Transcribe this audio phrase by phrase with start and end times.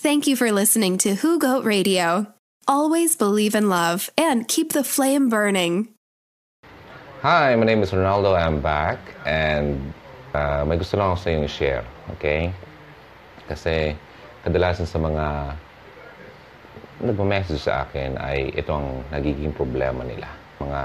[0.00, 2.24] Thank you for listening to Who Goat Radio.
[2.64, 5.92] Always believe in love and keep the flame burning.
[7.20, 8.32] Hi, my name is Ronaldo.
[8.32, 8.96] I'm back
[9.28, 9.92] and
[10.32, 11.84] uh, may gusto lang sa inyong share,
[12.16, 12.48] okay?
[13.44, 13.92] Kasi
[14.40, 15.52] kadalasan sa mga
[17.04, 20.32] nagma-message sa akin ay ito ang nagiging problema nila.
[20.64, 20.80] Mga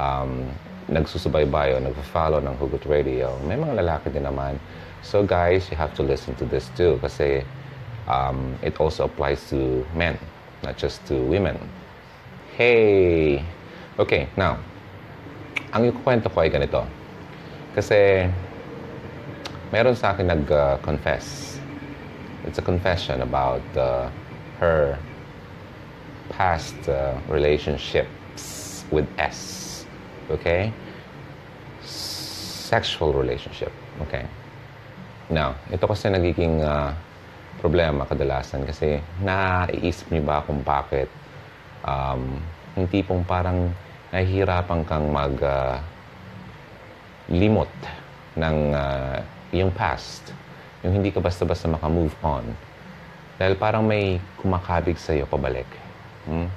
[0.00, 0.48] um,
[0.88, 3.36] nagsusubaybay o nagpa-follow ng Hugot Radio.
[3.44, 4.56] May mga lalaki din naman.
[5.04, 7.44] So guys, you have to listen to this too kasi
[8.12, 10.18] um, it also applies to men,
[10.62, 11.56] not just to women.
[12.56, 13.44] Hey!
[13.98, 14.60] Okay, now,
[15.72, 16.84] ang ikukwento ko ay ganito.
[17.72, 18.28] Kasi,
[19.72, 21.56] meron sa akin nag-confess.
[22.44, 24.12] It's a confession about uh,
[24.60, 24.98] her
[26.28, 29.84] past uh, relationships with S.
[30.28, 30.72] Okay?
[31.80, 33.72] Sexual relationship.
[34.04, 34.28] Okay?
[35.32, 36.92] Now, ito kasi nagiging uh,
[37.60, 41.10] problema kadalasan kasi naiisip niyo ba kung bakit
[41.84, 42.38] um,
[42.78, 43.68] yung tipong parang
[44.12, 45.76] nahihirapan kang mag uh,
[47.32, 47.70] limot
[48.36, 49.20] ng uh,
[49.52, 50.32] iyong past.
[50.84, 52.44] Yung hindi ka basta-basta maka-move on.
[53.40, 55.68] Dahil parang may kumakabig sa iyo pabalik.
[56.28, 56.48] Hmm?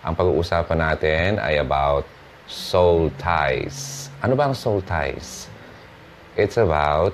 [0.00, 2.08] Ang pag-uusapan natin ay about
[2.48, 4.08] soul ties.
[4.24, 5.52] Ano ba ang soul ties?
[6.40, 7.12] It's about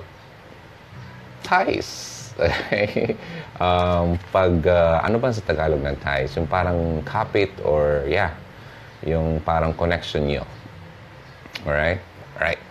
[1.43, 2.06] ties.
[3.63, 6.37] um, pag, uh, ano ba sa Tagalog ng ties?
[6.37, 8.33] Yung parang kapit or, yeah,
[9.01, 10.43] yung parang connection nyo.
[11.65, 12.01] Alright?
[12.37, 12.61] Alright.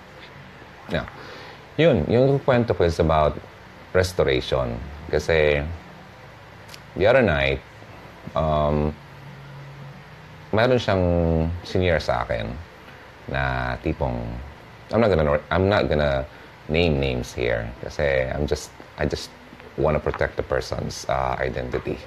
[0.91, 1.06] Now,
[1.75, 3.34] yun, yung kwento ko is about
[3.92, 4.78] restoration.
[5.11, 5.62] Kasi,
[6.94, 7.59] the other night,
[8.34, 8.94] um,
[10.55, 11.05] mayroon siyang
[11.67, 12.48] senior sa akin
[13.27, 14.17] na tipong,
[14.94, 16.22] I'm not gonna, I'm not gonna
[16.70, 19.31] name names here kasi I'm just, I just
[19.77, 21.99] want to protect the person's uh, identity.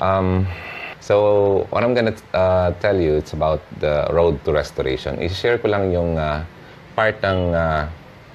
[0.00, 0.46] Um,
[1.00, 5.16] So, what I'm gonna uh, tell you, it's about the road to restoration.
[5.16, 6.44] I-share ko lang yung uh,
[6.92, 7.88] part ng, uh,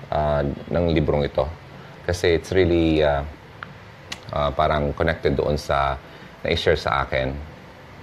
[0.10, 0.42] uh,
[0.74, 1.46] ng librong ito.
[2.10, 3.22] Kasi it's really uh,
[4.34, 6.02] uh, parang connected doon sa
[6.42, 7.38] na-share sa akin.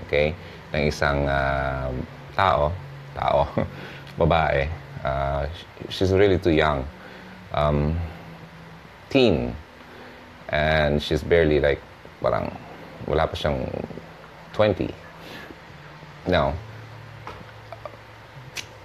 [0.06, 0.31] Okay?
[0.71, 1.91] Ng isang uh,
[2.39, 2.71] tao,
[3.19, 3.51] tao,
[4.23, 4.71] babae.
[5.03, 5.51] Uh,
[5.91, 6.87] she's really too young.
[7.51, 7.99] Um,
[9.11, 9.59] teen.
[10.53, 11.81] And she's barely like,
[12.21, 12.55] parang
[13.09, 13.67] wala pa siyang
[14.53, 14.93] 20.
[16.29, 16.53] Now,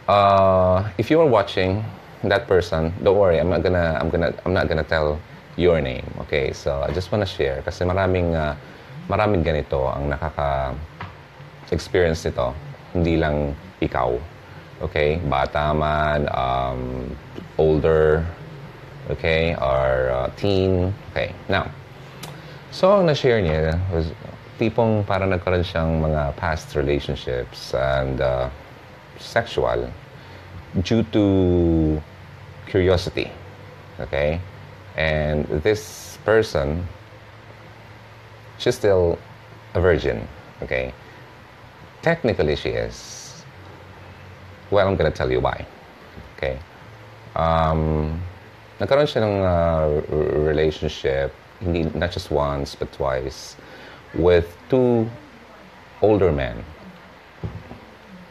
[0.08, 1.84] uh, if you are watching
[2.24, 3.38] that person, don't worry.
[3.38, 5.20] I'm not gonna, I'm gonna, I'm not gonna tell
[5.56, 6.12] your name.
[6.26, 8.56] Okay, so I just wanna share kasi maraming, uh,
[9.12, 12.56] maraming ganito ang nakaka-experience nito.
[12.96, 14.18] Hindi lang ikaw.
[14.78, 17.10] Okay, bata man, um,
[17.58, 18.22] older,
[19.10, 20.94] okay, or uh, teen.
[21.12, 21.72] Okay, now,
[22.72, 24.12] so ang na-share niya was
[24.58, 28.50] tipong para nagkaroon siyang mga past relationships and uh,
[29.20, 29.90] sexual
[30.82, 32.02] due to
[32.66, 33.32] curiosity.
[34.00, 34.42] Okay?
[34.98, 36.86] And this person,
[38.58, 39.18] she's still
[39.74, 40.28] a virgin.
[40.62, 40.94] Okay?
[42.02, 43.44] Technically, she is.
[44.70, 45.66] Well, I'm gonna tell you why.
[46.38, 46.60] Okay?
[47.36, 48.22] Um,
[48.78, 49.86] nagkaroon siya ng uh,
[50.46, 53.58] relationship, hindi, not just once, but twice
[54.14, 55.10] with two
[56.02, 56.62] older men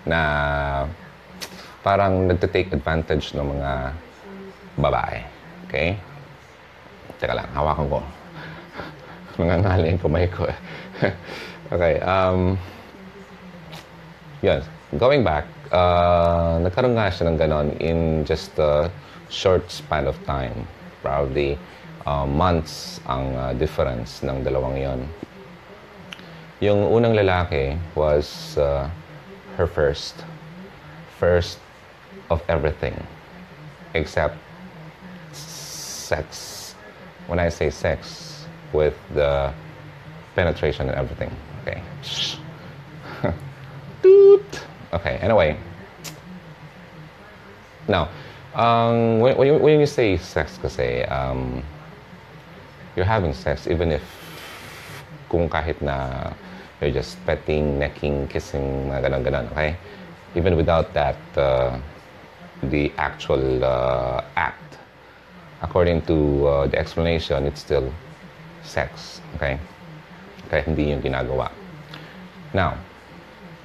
[0.07, 0.87] na
[1.83, 3.73] parang nagte-take advantage ng mga
[4.79, 5.19] babae.
[5.67, 5.99] Okay?
[7.19, 7.99] Teka lang, hawakan ko.
[9.43, 10.47] Nangangali yung kamay ko.
[11.75, 12.55] okay, um,
[14.43, 14.63] yun.
[14.95, 18.87] Going back, uh, nagkaroon nga siya ng ganon in just a
[19.31, 20.67] short span of time.
[21.03, 21.59] Probably
[22.07, 25.01] uh, months ang uh, difference ng dalawang yon.
[26.61, 28.89] Yung unang lalaki was uh,
[29.57, 30.25] her first.
[31.21, 31.59] First
[32.31, 32.97] of everything.
[33.95, 34.37] Except
[35.33, 36.75] sex.
[37.27, 38.27] When I say sex,
[38.73, 39.53] with the
[40.35, 41.33] penetration and everything.
[41.63, 41.83] Okay.
[44.93, 45.59] Okay, anyway.
[47.89, 48.09] Now,
[48.57, 51.63] um, when, when, you, when you say sex kasi, um,
[52.97, 54.03] you're having sex even if
[55.29, 56.33] kung kahit na
[56.81, 59.77] you're just petting, necking, kissing, mga ganun-ganun, okay?
[60.35, 61.79] Even without that, uh,
[62.69, 64.77] the actual uh, act,
[65.63, 67.93] according to uh, the explanation, it's still
[68.63, 69.59] sex, okay?
[70.53, 71.51] Kaya hindi yung ginagawa.
[72.53, 72.77] Now,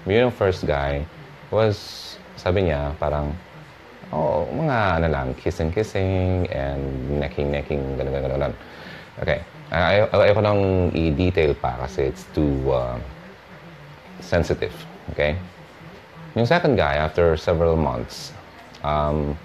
[0.07, 1.05] yun yung first guy
[1.51, 3.35] was, sabi niya, parang,
[4.11, 6.83] oh, mga ano lang, kissing-kissing and
[7.19, 8.53] necking-necking, ganun-ganun.
[9.19, 9.39] Okay.
[9.71, 12.99] Ay, ay, ayoko nang i-detail pa kasi it's too uh,
[14.19, 14.75] sensitive.
[15.15, 15.39] Okay?
[16.35, 18.35] Yung second guy, after several months,
[18.83, 19.35] um,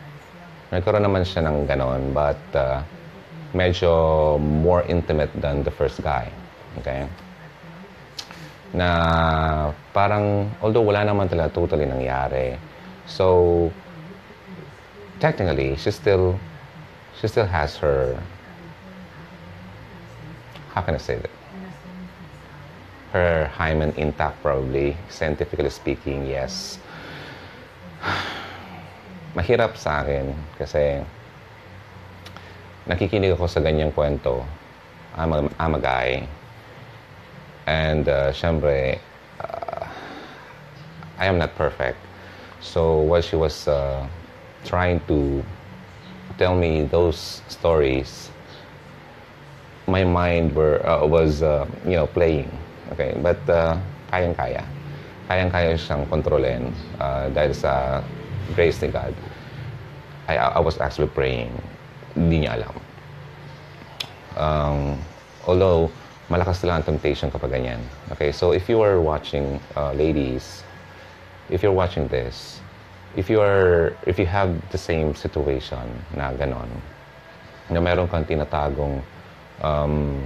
[0.75, 2.83] nagkaroon naman siya ng ganon, but uh,
[3.55, 6.27] medyo more intimate than the first guy.
[6.83, 7.07] Okay?
[8.75, 12.59] Na parang, although wala naman talaga totally nangyari,
[13.07, 13.71] so
[15.21, 16.39] technically, she still,
[17.21, 18.17] she still has her
[20.77, 21.31] how can I say that?
[23.13, 24.95] Her hymen intact, probably.
[25.09, 26.77] Scientifically speaking, yes.
[29.35, 31.01] Mahirap sa akin kasi
[32.85, 34.45] nakikinig ako sa ganyang kwento.
[35.17, 36.29] I'm a, I'm a guy.
[37.65, 39.01] And uh, syempre,
[39.41, 39.89] uh,
[41.17, 41.97] I am not perfect.
[42.61, 44.05] So while she was uh,
[44.67, 45.43] trying to
[46.39, 48.31] tell me those stories,
[49.87, 52.51] my mind were uh, was uh, you know playing.
[52.93, 53.79] Okay, but uh,
[54.11, 54.63] kayang-kaya.
[55.27, 56.71] Kayang-kaya siyang kontrolin
[57.03, 58.03] uh, dahil sa
[58.55, 59.15] grace ni God.
[60.31, 61.51] I, I was actually praying.
[62.15, 62.77] Hindi niya alam.
[64.37, 64.81] Um,
[65.47, 65.91] although,
[66.31, 67.83] malakas lang ang temptation kapag ganyan.
[68.15, 70.62] Okay, so if you are watching, uh, ladies,
[71.51, 72.56] if you're watching this,
[73.17, 76.69] if you are, if you have the same situation na ganon,
[77.73, 79.01] na meron kang tinatagong
[79.65, 80.21] um,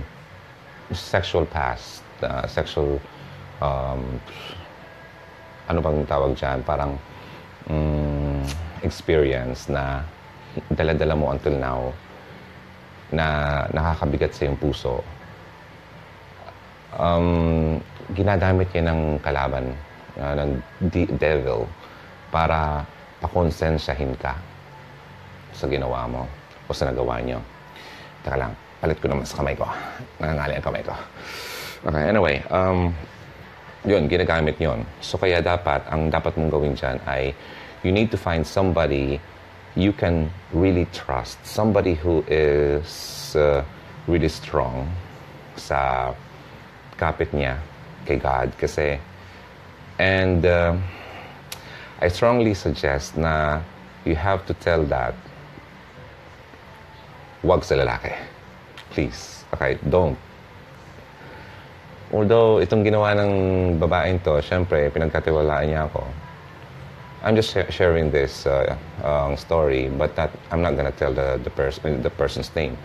[0.90, 2.98] sexual past, uh, sexual,
[3.62, 4.18] um,
[5.70, 6.98] ano bang tawag dyan, parang
[7.70, 8.42] um,
[8.82, 10.02] experience na
[10.74, 11.94] dala-dala mo until now
[13.14, 14.98] na nakakabigat sa iyong puso.
[16.98, 17.78] Um,
[18.18, 19.78] ginagamit yan ng kalaban,
[20.18, 20.50] uh, ng
[20.90, 21.70] de- devil,
[22.30, 22.86] para
[23.20, 24.34] pakonsensyahin ka
[25.52, 26.22] sa ginawa mo
[26.66, 27.38] o sa nagawa nyo.
[28.24, 29.68] Taka lang palit ko naman sa kamay ko.
[30.18, 30.94] Nangangali ang kamay ko.
[31.84, 32.40] Okay, anyway.
[32.48, 32.96] Um,
[33.84, 34.88] yun, ginagamit yon.
[35.04, 37.36] So kaya dapat, ang dapat mong gawin dyan ay
[37.84, 39.20] you need to find somebody
[39.76, 41.38] you can really trust.
[41.46, 43.62] Somebody who is uh,
[44.08, 44.88] really strong
[45.54, 46.12] sa
[46.96, 47.60] kapit niya
[48.08, 48.52] kay God.
[48.58, 48.98] Kasi,
[50.00, 50.74] and uh,
[52.00, 53.60] I strongly suggest na
[54.08, 55.12] you have to tell that
[57.44, 58.16] wag sa lalaki.
[58.96, 59.44] Please.
[59.52, 60.16] Okay, don't.
[62.10, 63.32] Although, itong ginawa ng
[63.76, 66.02] babaeng to, syempre, pinagkatiwalaan niya ako.
[67.22, 68.74] I'm just sh- sharing this uh,
[69.04, 72.80] uh, story, but that, I'm not gonna tell the, the, pers- the person's name.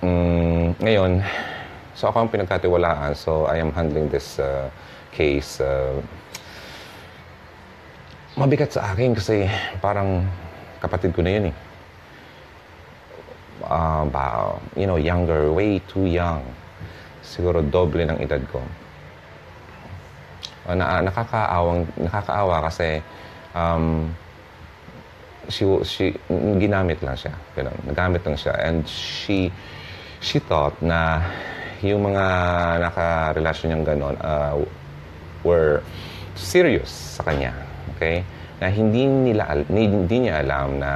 [0.00, 1.26] Mm, ngayon,
[1.98, 4.70] so ako ang pinagkatiwalaan, so I am handling this uh,
[5.10, 5.60] case.
[5.60, 6.00] Uh,
[8.38, 9.50] mabigat sa akin kasi
[9.82, 10.22] parang
[10.78, 11.56] kapatid ko na yun eh
[13.68, 16.42] uh, ba, you know, younger, way too young.
[17.22, 18.62] Siguro doble ng edad ko.
[20.68, 23.00] Uh, na, nakakaawang, nakakaawa kasi
[23.52, 24.12] um,
[25.48, 26.04] she, she,
[26.60, 27.34] ginamit lang siya.
[27.56, 28.54] Ganun, nagamit lang siya.
[28.56, 29.52] And she,
[30.20, 31.24] she thought na
[31.84, 32.24] yung mga
[32.90, 34.58] nakarelasyon niyang ganon uh,
[35.46, 35.84] were
[36.34, 37.67] serious sa kanya.
[37.96, 38.26] Okay?
[38.58, 40.90] Na hindi nila hindi niya alam na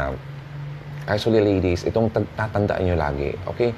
[1.03, 3.75] Actually, ladies, itong tatandaan nyo lagi, okay?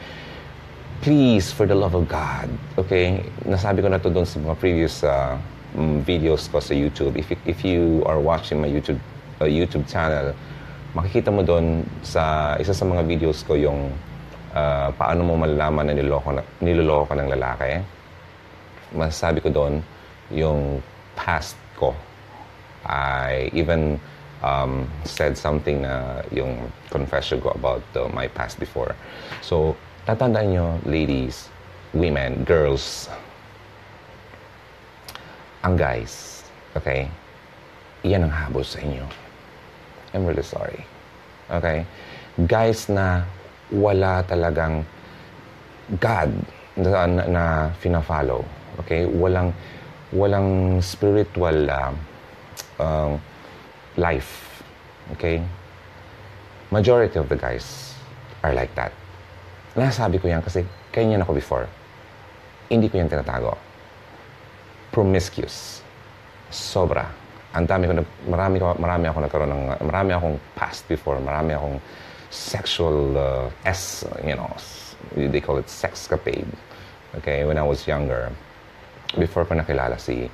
[1.00, 3.24] Please, for the love of God, okay?
[3.48, 5.32] Nasabi ko na to doon sa mga previous uh,
[6.04, 7.16] videos ko sa YouTube.
[7.16, 9.00] If, if you are watching my YouTube
[9.40, 10.36] uh, YouTube channel,
[10.92, 13.88] makikita mo doon sa isa sa mga videos ko yung
[14.52, 17.70] uh, paano mo malalaman na niloloko, na, niloloko ka ng lalaki.
[18.92, 19.80] Masasabi ko doon
[20.28, 20.84] yung
[21.16, 21.96] past ko.
[22.86, 24.00] I even
[24.44, 28.92] um, said something na yung confession ko about uh, my past before.
[29.40, 31.48] So, tatandaan nyo, ladies,
[31.96, 33.08] women, girls,
[35.64, 36.44] ang guys,
[36.76, 37.08] okay?
[38.04, 39.08] Iyan ang habol sa inyo.
[40.12, 40.84] I'm really sorry.
[41.48, 41.88] Okay?
[42.44, 43.24] Guys na
[43.72, 44.84] wala talagang
[45.96, 46.30] God
[46.76, 47.44] na, na, na
[47.80, 48.44] fina-follow.
[48.84, 49.08] Okay?
[49.08, 49.56] Walang,
[50.12, 51.96] walang spiritual uh,
[52.78, 53.20] um,
[53.96, 54.62] life.
[55.12, 55.42] Okay?
[56.70, 57.94] Majority of the guys
[58.42, 58.92] are like that.
[59.74, 60.62] Nasabi ko yan kasi
[60.94, 61.66] ganyan ako before.
[62.70, 63.58] Hindi ko yan tinatago.
[64.94, 65.82] Promiscuous.
[66.50, 67.10] Sobra.
[67.54, 67.92] Ang dami ko,
[68.26, 71.78] marami, ko, marami ako nagkaroon ng, marami akong past before, marami akong
[72.30, 74.50] sexual uh, S, you know,
[75.14, 76.50] they call it sexcapade.
[77.14, 78.30] Okay, when I was younger,
[79.14, 80.26] before pa nakilala si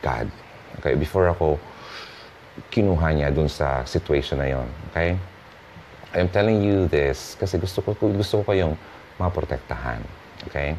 [0.00, 0.32] God.
[0.80, 1.60] Okay, before ako
[2.70, 4.68] kinuha niya dun sa situation na yon.
[4.90, 5.18] Okay?
[6.14, 8.78] I'm telling you this kasi gusto ko gusto ko kayong
[9.18, 9.98] maprotektahan.
[10.50, 10.78] Okay?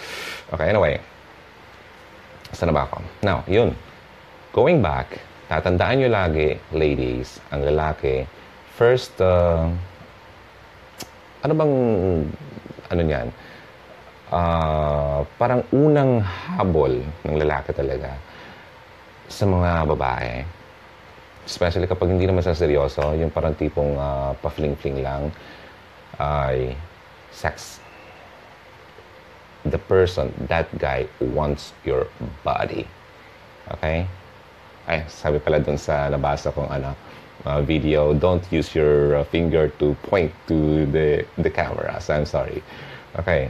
[0.51, 0.99] Okay, anyway.
[2.55, 3.03] Saan na ba ako?
[3.25, 3.75] Now, yun.
[4.55, 5.19] Going back,
[5.51, 8.23] tatandaan nyo lagi, ladies, ang lalaki,
[8.79, 9.67] first, uh,
[11.43, 11.73] ano bang,
[12.87, 13.27] ano niyan?
[14.31, 18.15] Uh, parang unang habol ng lalaki talaga
[19.27, 20.33] sa mga babae.
[21.45, 25.29] Especially kapag hindi naman sa seryoso, yung parang tipong uh, pa-fling-fling lang,
[26.17, 26.73] ay
[27.29, 27.79] sex.
[29.65, 32.09] The person, that guy wants your
[32.45, 32.85] body.
[33.77, 34.05] Okay?
[34.85, 36.93] Ay, sabi pala dun sa nabasa kong ano,
[37.45, 41.97] uh, video, don't use your finger to point to the the camera.
[42.01, 42.61] So I'm sorry.
[43.17, 43.49] Okay.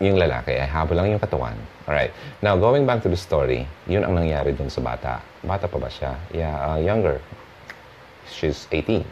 [0.00, 1.52] Yung lalaki ay habol lang yung katawan.
[1.84, 2.08] Alright.
[2.40, 5.20] Now, going back to the story, yun ang nangyari dun sa bata.
[5.44, 6.16] Bata pa ba siya?
[6.32, 7.20] Yeah, uh, younger.
[8.24, 9.04] She's 18.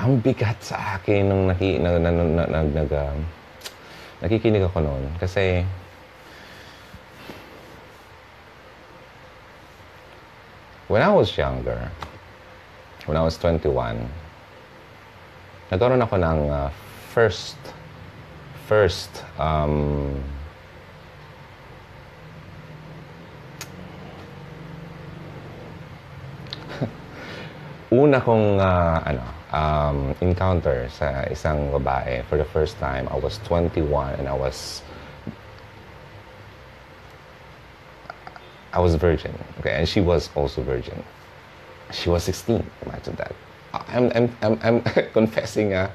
[0.00, 3.12] Ang bigat sa akin nung naki, nag, nag, nag, nag, nag, uh,
[4.24, 5.04] nakikinig ako noon.
[5.20, 5.60] Kasi,
[10.88, 11.92] when I was younger,
[13.04, 13.68] when I was 21,
[15.68, 16.72] nagkaroon ako ng uh,
[17.10, 17.56] first,
[18.68, 20.22] first, um,
[27.92, 33.42] una kong uh, ano, um, encounter sa isang babae for the first time, I was
[33.42, 34.82] 21 and I was
[38.70, 41.02] I was virgin, okay, and she was also virgin.
[41.90, 42.62] She was 16.
[42.86, 43.34] Imagine that.
[43.74, 44.78] I'm I'm I'm, I'm
[45.18, 45.90] confessing uh,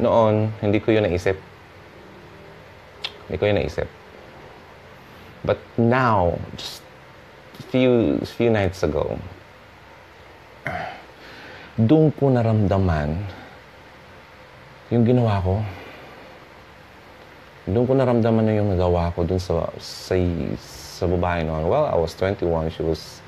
[0.00, 1.36] Noon, hindi ko yun naisip.
[3.28, 3.88] Hindi ko yun naisip.
[5.44, 6.84] But now, just
[7.68, 9.20] few few nights ago,
[11.76, 13.24] doon ko naramdaman
[14.90, 15.54] yung ginawa ko.
[17.70, 20.18] Doon ko naramdaman na yung nagawa ko doon sa, sa,
[20.58, 21.70] sa babae noon.
[21.70, 22.74] Well, I was 21.
[22.74, 23.22] She was,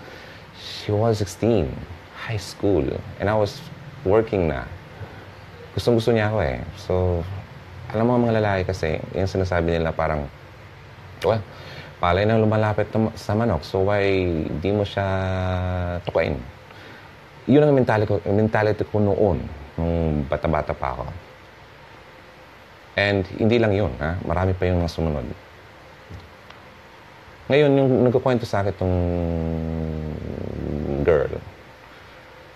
[0.59, 1.71] she was 16.
[2.27, 2.83] High school.
[3.23, 3.63] And I was
[4.03, 4.67] working na
[5.73, 6.59] gustong gusto niya ako eh.
[6.77, 6.93] So,
[7.93, 10.25] alam mo mga lalaki kasi, yung sinasabi nila parang,
[11.25, 11.41] well,
[12.01, 14.05] palay na lumalapit sa manok, so why
[14.49, 15.07] di mo siya
[16.09, 16.37] tukain?
[17.47, 19.39] Yun ang mentality ko, mentality ko noon,
[19.77, 21.05] nung bata-bata pa ako.
[22.97, 24.21] And hindi lang yun, ha?
[24.25, 25.27] marami pa yung mga sumunod.
[27.49, 28.97] Ngayon, yung nagkukwento sa akin itong
[31.03, 31.33] girl,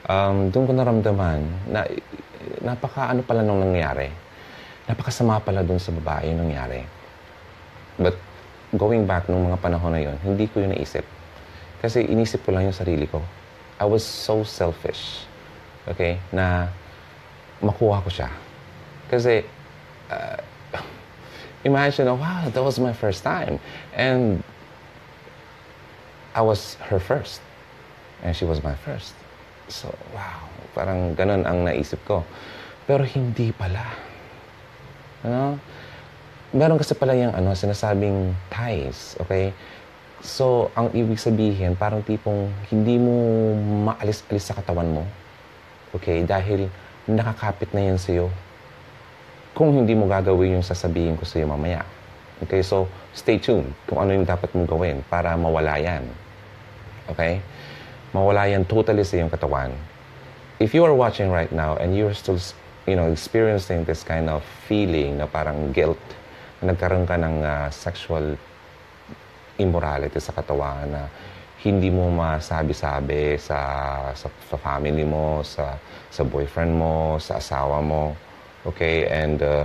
[0.07, 1.85] um, doon ko naramdaman na
[2.63, 4.11] napaka ano pala nung nangyari.
[4.87, 6.83] Napakasama pala dun sa babae yung nangyari.
[7.99, 8.15] But
[8.75, 11.05] going back nung mga panahon na yon, hindi ko yun naisip.
[11.83, 13.23] Kasi inisip ko lang yung sarili ko.
[13.79, 15.27] I was so selfish.
[15.89, 16.19] Okay?
[16.33, 16.69] Na
[17.63, 18.31] makuha ko siya.
[19.07, 19.45] Kasi,
[20.11, 20.39] uh,
[21.69, 23.61] imagine, oh, wow, that was my first time.
[23.95, 24.43] And
[26.35, 27.41] I was her first.
[28.23, 29.15] And she was my first.
[29.69, 30.56] So, wow.
[30.77, 32.21] Parang ganun ang naisip ko.
[32.85, 33.81] Pero hindi pala.
[35.25, 35.57] Ano?
[36.53, 39.57] Meron kasi pala yung ano, sinasabing ties, okay?
[40.21, 43.13] So, ang ibig sabihin, parang tipong hindi mo
[43.89, 45.05] maalis-alis sa katawan mo.
[45.97, 46.29] Okay?
[46.29, 46.69] Dahil
[47.09, 48.29] nakakapit na yan sa'yo.
[49.57, 51.89] Kung hindi mo gagawin yung sasabihin ko sa'yo mamaya.
[52.45, 52.61] Okay?
[52.61, 52.85] So,
[53.17, 56.05] stay tuned kung ano yung dapat mong gawin para mawala yan.
[57.09, 57.41] Okay?
[58.13, 59.73] Mawala yan totally sa iyong katawan
[60.59, 62.41] if you are watching right now and you're still,
[62.87, 66.01] you know, experiencing this kind of feeling na parang guilt,
[66.63, 68.37] na nagkaroon ka ng uh, sexual
[69.61, 71.03] immorality sa katawan na
[71.61, 73.59] hindi mo masabi-sabi sa,
[74.15, 75.77] sa, sa family mo, sa,
[76.09, 78.15] sa boyfriend mo, sa asawa mo.
[78.65, 79.09] Okay?
[79.09, 79.65] And uh,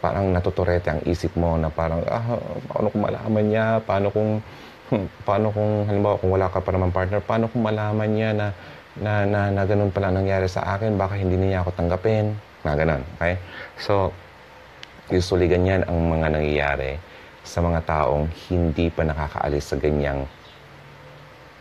[0.00, 3.66] parang natuturete ang isip mo na parang, ah, paano kung malaman niya?
[3.84, 4.42] Paano kung,
[4.90, 8.46] hmm, paano kung, halimbawa, kung wala ka pa naman partner, paano kung malaman niya na
[9.00, 12.32] na, na, na ganun pala nangyari sa akin, baka hindi niya ako tanggapin,
[12.66, 13.38] na ganun, okay?
[13.78, 14.10] So,
[15.12, 16.98] usually ganyan ang mga nangyayari
[17.46, 20.26] sa mga taong hindi pa nakakaalis sa ganyang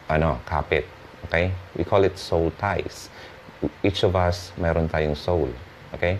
[0.10, 0.86] ano, kapit.
[1.30, 1.54] Okay?
[1.78, 3.10] We call it soul ties.
[3.86, 5.50] Each of us, meron tayong soul.
[5.94, 6.18] Okay?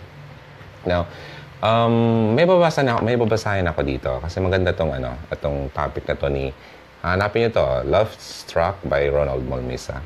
[0.86, 1.10] Now,
[1.58, 6.14] um, may babasa na may babasahin ako dito kasi maganda tong ano, itong topic na
[6.14, 6.54] to ni
[7.02, 10.02] hanapin niyo to, Love Struck by Ronald Molmisa.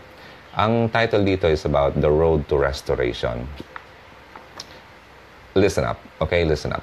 [0.59, 3.47] Ang title dito is about the road to restoration.
[5.55, 5.99] Listen up.
[6.19, 6.83] Okay, listen up.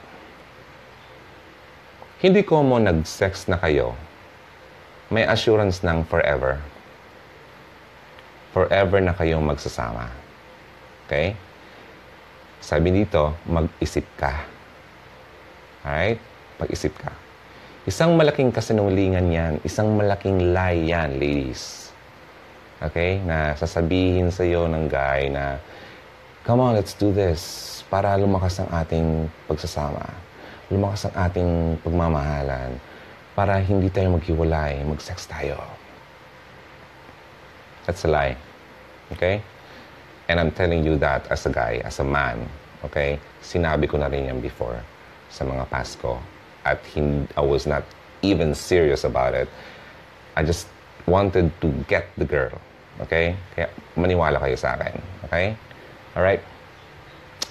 [2.23, 3.93] Hindi ko mo nag-sex na kayo,
[5.11, 6.59] may assurance ng forever.
[8.57, 10.09] forever na kayong magsasama.
[11.05, 11.37] Okay?
[12.57, 14.33] Sabi dito, mag-isip ka.
[15.85, 16.17] Alright?
[16.57, 17.13] Pag-isip ka.
[17.85, 19.53] Isang malaking kasinungalingan yan.
[19.61, 21.86] Isang malaking lie yan, ladies.
[22.81, 23.21] Okay?
[23.25, 25.57] Na sasabihin sa iyo ng guy na,
[26.45, 30.03] come on, let's do this para lumakas ang ating pagsasama.
[30.67, 32.75] Lumakas ang ating pagmamahalan.
[33.37, 35.61] Para hindi tayo maghiwalay, mag-sex tayo.
[37.85, 38.35] That's a lie.
[39.13, 39.39] Okay?
[40.27, 42.49] And I'm telling you that as a guy, as a man.
[42.83, 43.15] Okay?
[43.39, 44.83] Sinabi ko na rin yan before
[45.31, 46.19] sa mga past ko.
[46.67, 47.87] At hindi, I was not
[48.21, 49.47] even serious about it.
[50.35, 50.67] I just
[51.07, 52.59] wanted to get the girl.
[53.05, 53.37] Okay?
[53.53, 54.97] Kaya maniwala kayo sa akin.
[55.29, 55.53] Okay?
[56.17, 56.41] Alright?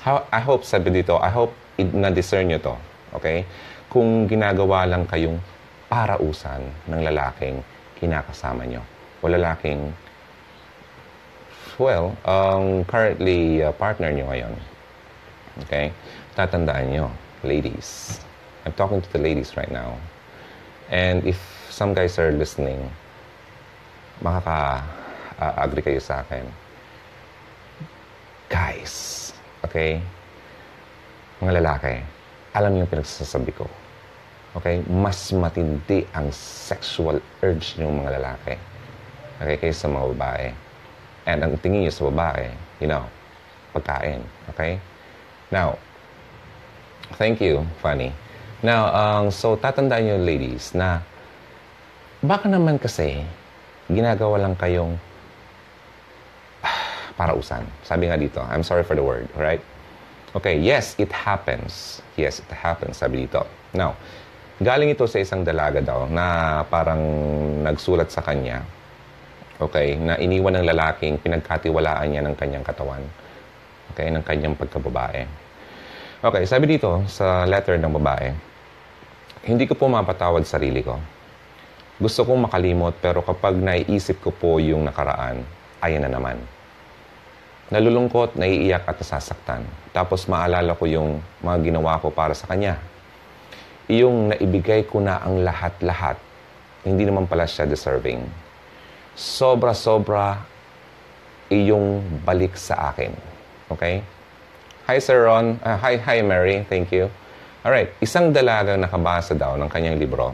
[0.02, 2.74] How, I hope, sabi dito, I hope na-discern nyo to.
[3.18, 3.46] Okay?
[3.90, 5.38] Kung ginagawa lang kayong
[5.86, 7.62] parausan ng lalaking
[7.98, 8.82] kinakasama nyo.
[9.22, 9.94] O lalaking
[11.78, 14.54] well, um, currently uh, partner nyo ngayon.
[15.66, 15.92] Okay?
[16.34, 17.06] Tatandaan nyo,
[17.44, 18.20] ladies.
[18.64, 19.96] I'm talking to the ladies right now.
[20.90, 21.38] And if
[21.70, 22.90] some guys are listening,
[25.36, 26.44] makaka-agree kayo sa akin.
[28.48, 30.00] Guys, okay?
[31.44, 32.00] Mga lalaki,
[32.56, 33.68] alam niyo yung pinagsasabi ko.
[34.56, 34.80] Okay?
[34.88, 38.56] Mas matindi ang sexual urge ng mga lalaki.
[39.44, 39.56] Okay?
[39.60, 40.48] Kaysa mga babae.
[41.28, 42.48] And ang tingin niyo sa babae,
[42.80, 43.04] you know,
[43.76, 44.24] pagkain.
[44.56, 44.80] Okay?
[45.52, 45.76] Now,
[47.20, 48.16] thank you, Fanny.
[48.64, 51.04] Now, um, so tatandaan niyo ladies na
[52.24, 53.20] baka naman kasi
[53.92, 54.96] ginagawa lang kayong
[57.16, 57.64] parausan.
[57.82, 59.60] Sabi nga dito, I'm sorry for the word, right?
[60.36, 62.04] Okay, yes, it happens.
[62.20, 63.48] Yes, it happens, sabi dito.
[63.72, 63.96] Now,
[64.60, 67.00] galing ito sa isang dalaga daw na parang
[67.64, 68.60] nagsulat sa kanya,
[69.56, 73.00] okay, na iniwan ng lalaking pinagkatiwalaan niya ng kanyang katawan.
[73.96, 75.24] Okay, ng kanyang pagkababae.
[76.20, 78.28] Okay, sabi dito sa letter ng babae,
[79.48, 81.00] hindi ko po mapatawad sarili ko.
[81.96, 85.40] Gusto kong makalimot pero kapag naiisip ko po yung nakaraan,
[85.80, 86.36] ayan na naman.
[87.66, 89.66] Nalulungkot, naiiyak at nasasaktan.
[89.90, 92.78] Tapos maalala ko yung mga ginawa ko para sa kanya.
[93.90, 96.14] Iyong naibigay ko na ang lahat-lahat.
[96.86, 98.22] Hindi naman pala siya deserving.
[99.18, 100.46] Sobra-sobra
[101.50, 103.10] iyong balik sa akin.
[103.74, 103.98] Okay?
[104.86, 105.58] Hi, Sir Ron.
[105.58, 106.62] Uh, hi, hi, Mary.
[106.70, 107.10] Thank you.
[107.66, 110.30] Alright, isang dalagang nakabasa daw ng kanyang libro.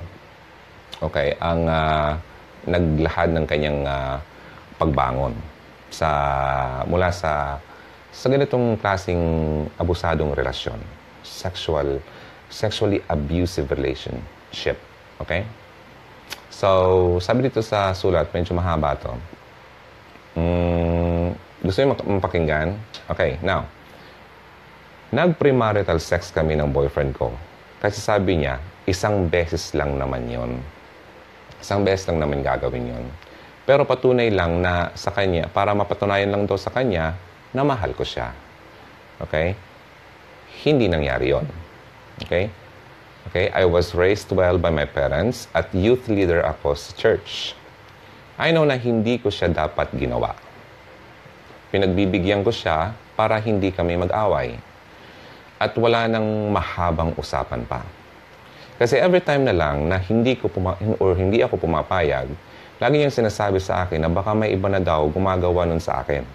[1.01, 2.13] Okay, ang uh,
[2.69, 4.21] naglahad ng kanyang uh,
[4.77, 5.33] pagbangon
[5.93, 6.09] sa
[6.89, 7.61] mula sa
[8.13, 9.23] sa ganitong klasing
[9.77, 10.81] abusadong relasyon,
[11.25, 12.01] sexual
[12.53, 14.77] sexually abusive relationship.
[15.21, 15.49] Okay?
[16.53, 16.69] So,
[17.25, 19.13] sabi dito sa sulat, medyo mahaba to.
[20.37, 21.33] Mm,
[21.65, 22.77] gusto niyo mapakinggan?
[23.09, 23.65] Okay, now.
[25.13, 27.33] Nag-premarital sex kami ng boyfriend ko.
[27.81, 30.61] Kasi sabi niya, isang beses lang naman yon.
[31.61, 33.05] Isang beses lang naman gagawin yon.
[33.63, 37.15] Pero patunay lang na sa kanya, para mapatunayan lang daw sa kanya
[37.55, 38.35] na mahal ko siya.
[39.23, 39.55] Okay?
[40.67, 41.47] Hindi nangyari yon.
[42.27, 42.51] Okay?
[43.31, 43.55] Okay?
[43.55, 47.55] I was raised well by my parents at youth leader ako sa church.
[48.35, 50.35] I know na hindi ko siya dapat ginawa.
[51.71, 54.59] Pinagbibigyan ko siya para hindi kami mag-away.
[55.63, 57.87] At wala nang mahabang usapan pa.
[58.83, 62.27] Kasi every time na lang na hindi ko puma- or hindi ako pumapayag,
[62.83, 66.27] lagi niyang sinasabi sa akin na baka may iba na daw gumagawa nun sa akin.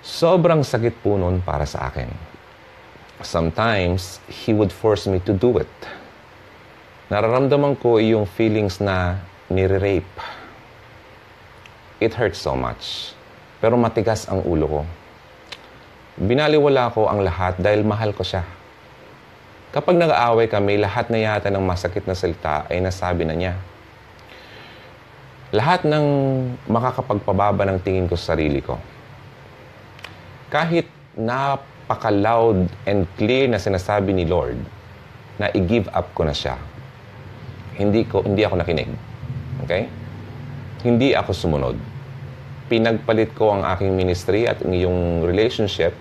[0.00, 2.08] Sobrang sakit po nun para sa akin.
[3.20, 5.68] Sometimes, he would force me to do it.
[7.12, 9.20] Nararamdaman ko yung feelings na
[9.52, 10.16] nire-rape.
[12.00, 13.12] It hurts so much.
[13.60, 14.80] Pero matigas ang ulo ko.
[16.16, 18.48] Binaliwala ko ang lahat dahil mahal ko siya.
[19.76, 23.60] Kapag nag-aaway kami, lahat na yata ng masakit na salita ay nasabi na niya.
[25.50, 26.06] Lahat ng
[26.70, 28.78] makakapagpababa ng tingin ko sa sarili ko.
[30.46, 30.86] Kahit
[31.18, 34.62] napaka-loud and clear na sinasabi ni Lord
[35.42, 36.54] na i-give up ko na siya,
[37.74, 38.90] hindi ko hindi ako nakinig.
[39.66, 39.90] Okay?
[40.86, 41.76] Hindi ako sumunod.
[42.70, 45.98] Pinagpalit ko ang aking ministry at yung relationship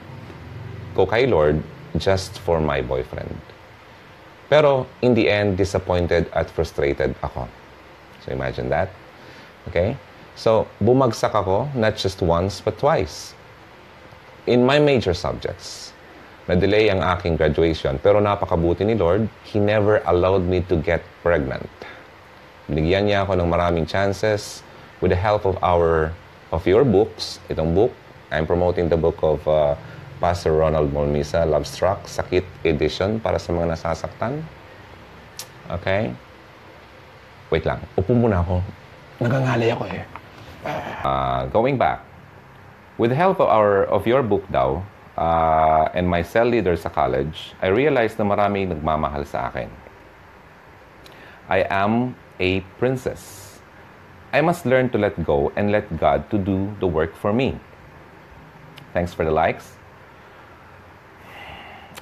[0.93, 1.57] ko kay Lord
[1.97, 3.33] just for my boyfriend.
[4.45, 7.49] Pero in the end, disappointed at frustrated ako.
[8.21, 8.98] So imagine that.
[9.69, 9.93] Okay?
[10.34, 13.38] So, bumagsak ako not just once but twice.
[14.49, 15.93] In my major subjects.
[16.49, 21.69] Na-delay ang aking graduation pero napakabuti ni Lord, He never allowed me to get pregnant.
[22.65, 24.65] Binigyan niya ako ng maraming chances
[24.97, 26.10] with the help of our
[26.49, 27.38] of your books.
[27.49, 27.93] Itong book,
[28.34, 29.77] I'm promoting the book of uh,
[30.17, 34.41] Pastor Ronald Molmisa, Love Struck, Sakit Edition para sa mga nasasaktan.
[35.69, 36.13] Okay?
[37.49, 37.82] Wait lang.
[37.97, 38.78] Upo muna ako.
[39.19, 40.08] Nagangalay ako eh.
[41.03, 42.03] Uh, going back,
[42.95, 44.84] with the help of, our, of your book daw,
[45.19, 49.67] uh, and my cell leader sa college, I realized na marami nagmamahal sa akin.
[51.51, 53.60] I am a princess.
[54.32, 57.60] I must learn to let go and let God to do the work for me.
[58.93, 59.75] Thanks for the likes.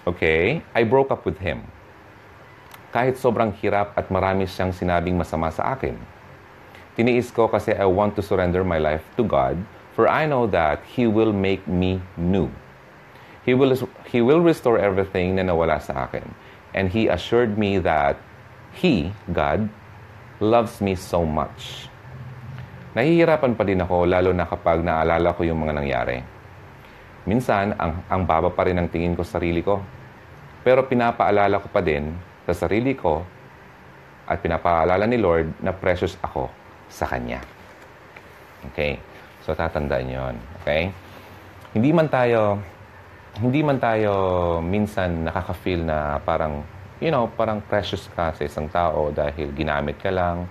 [0.05, 1.65] Okay, I broke up with him.
[2.93, 6.16] Kahit sobrang hirap at marami siyang sinabing masama sa akin.
[6.97, 9.53] Tiniis ko kasi I want to surrender my life to God
[9.93, 12.49] for I know that He will make me new.
[13.45, 13.77] He will,
[14.09, 16.25] he will restore everything na nawala sa akin.
[16.73, 18.17] And He assured me that
[18.73, 19.69] He, God,
[20.41, 21.85] loves me so much.
[22.97, 26.17] Nahihirapan pa din ako lalo na kapag naalala ko yung mga nangyari.
[27.29, 29.85] Minsan, ang, ang baba pa rin ang tingin ko sa sarili ko.
[30.65, 32.09] Pero pinapaalala ko pa din
[32.49, 33.21] sa sarili ko
[34.25, 37.43] at pinapaalala ni Lord na precious ako sa Kanya.
[38.71, 38.99] Okay?
[39.45, 40.91] So, tatandaan yon Okay?
[41.71, 42.59] Hindi man tayo,
[43.39, 44.11] hindi man tayo
[44.59, 46.65] minsan nakaka-feel na parang,
[46.99, 50.49] you know, parang precious ka sa isang tao dahil ginamit ka lang,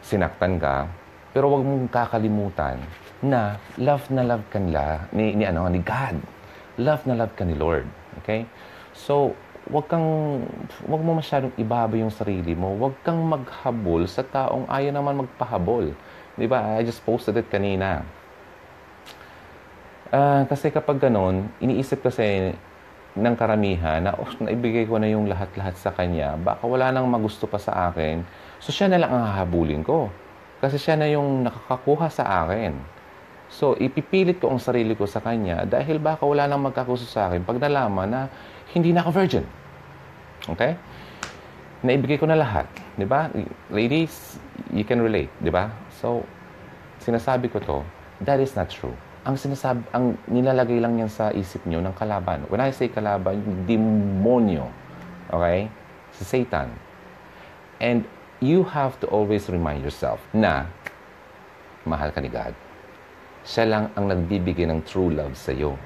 [0.00, 0.88] sinaktan ka,
[1.30, 2.80] pero wag mong kakalimutan
[3.22, 6.16] na love na love ka nila ni, ni, ano, ni God.
[6.80, 7.86] Love na love ka ni Lord.
[8.22, 8.48] Okay?
[8.96, 9.36] So,
[9.70, 10.06] wag kang
[10.90, 12.74] wag mo masyadong ibaba yung sarili mo.
[12.76, 15.94] Wag kang maghabol sa taong ayaw naman magpahabol.
[16.34, 16.76] 'Di ba?
[16.76, 18.02] I just posted it kanina.
[20.10, 22.50] Uh, kasi kapag ganun, iniisip kasi
[23.14, 27.46] ng karamihan na oh, naibigay ko na yung lahat-lahat sa kanya, baka wala nang magusto
[27.46, 28.26] pa sa akin.
[28.58, 30.10] So siya na lang ang hahabulin ko.
[30.60, 32.76] Kasi siya na yung nakakakuha sa akin.
[33.50, 37.42] So, ipipilit ko ang sarili ko sa kanya dahil baka wala nang magkakuso sa akin
[37.42, 38.22] pag nalaman na
[38.70, 39.44] hindi na ako virgin.
[40.48, 40.76] Okay?
[41.84, 42.68] Naibigay ko na lahat.
[42.96, 43.32] Di ba?
[43.72, 44.36] Ladies,
[44.72, 45.32] you can relate.
[45.40, 45.72] Di ba?
[46.00, 46.24] So,
[47.00, 47.78] sinasabi ko to,
[48.24, 48.92] that is not true.
[49.24, 52.44] Ang sinasabi, ang nilalagay lang yan sa isip nyo ng kalaban.
[52.48, 54.68] When I say kalaban, demonyo.
[55.28, 55.68] Okay?
[56.16, 56.72] Si Satan.
[57.80, 58.04] And
[58.40, 60.68] you have to always remind yourself na
[61.84, 62.56] mahal ka ni God.
[63.44, 65.80] Siya lang ang nagbibigay ng true love sa iyo.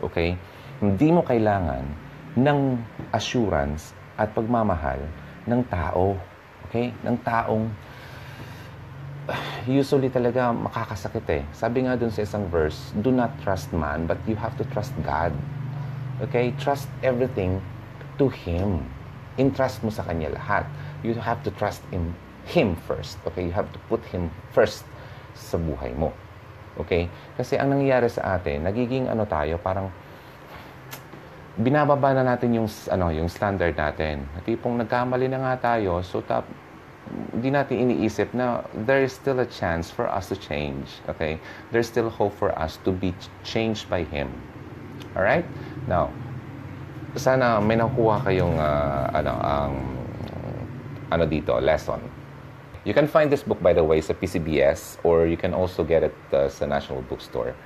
[0.00, 0.36] Okay?
[0.80, 2.03] Hindi mo kailangan
[2.34, 2.82] ng
[3.14, 4.98] assurance at pagmamahal
[5.46, 6.18] ng tao.
[6.68, 6.90] Okay?
[7.06, 7.70] Ng taong
[9.70, 11.42] usually talaga makakasakit eh.
[11.54, 14.92] Sabi nga dun sa isang verse, do not trust man, but you have to trust
[15.06, 15.32] God.
[16.20, 16.52] Okay?
[16.60, 17.62] Trust everything
[18.20, 18.84] to Him.
[19.34, 20.66] Entrust mo sa Kanya lahat.
[21.02, 22.14] You have to trust in
[22.46, 23.18] Him first.
[23.26, 23.46] Okay?
[23.50, 24.86] You have to put Him first
[25.34, 26.14] sa buhay mo.
[26.78, 27.06] Okay?
[27.38, 29.90] Kasi ang nangyayari sa atin, nagiging ano tayo, parang
[31.58, 34.26] binababa na natin yung ano yung standard natin.
[34.42, 36.46] Tipong nagkamali na nga tayo, so tap
[37.36, 40.88] hindi natin iniisip na there is still a chance for us to change.
[41.06, 41.36] Okay?
[41.68, 43.12] There's still hope for us to be
[43.44, 44.32] changed by Him.
[45.12, 45.44] All right?
[45.84, 46.08] Now,
[47.14, 49.72] sana may nakuha kayong uh, ano ang
[50.32, 50.56] um,
[51.12, 52.02] ano dito lesson
[52.84, 56.04] You can find this book, by the way, sa PCBS or you can also get
[56.04, 57.56] it uh, sa National Bookstore.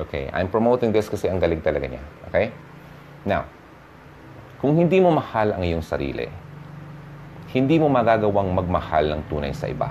[0.00, 2.00] Okay, I'm promoting this kasi ang galing talaga niya.
[2.32, 2.56] Okay?
[3.26, 3.42] Now,
[4.62, 6.30] kung hindi mo mahal ang iyong sarili,
[7.50, 9.90] hindi mo magagawang magmahal ng tunay sa iba.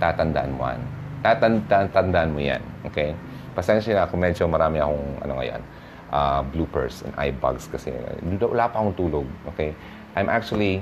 [0.00, 0.82] Tatandaan mo yan.
[1.68, 2.64] Tatandaan mo yan.
[2.88, 3.12] Okay?
[3.52, 5.60] Pasensya na kung medyo marami akong ano ngayon,
[6.08, 7.92] uh, bloopers and eye bugs kasi
[8.40, 9.26] wala pa akong tulog.
[9.52, 9.76] Okay?
[10.16, 10.80] I'm actually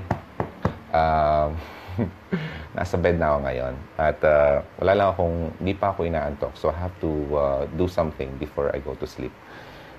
[0.95, 1.51] uh,
[2.79, 3.73] nasa bed na ako ngayon.
[3.99, 6.55] At uh, wala lang akong, hindi pa ako inaantok.
[6.55, 9.35] So I have to uh, do something before I go to sleep.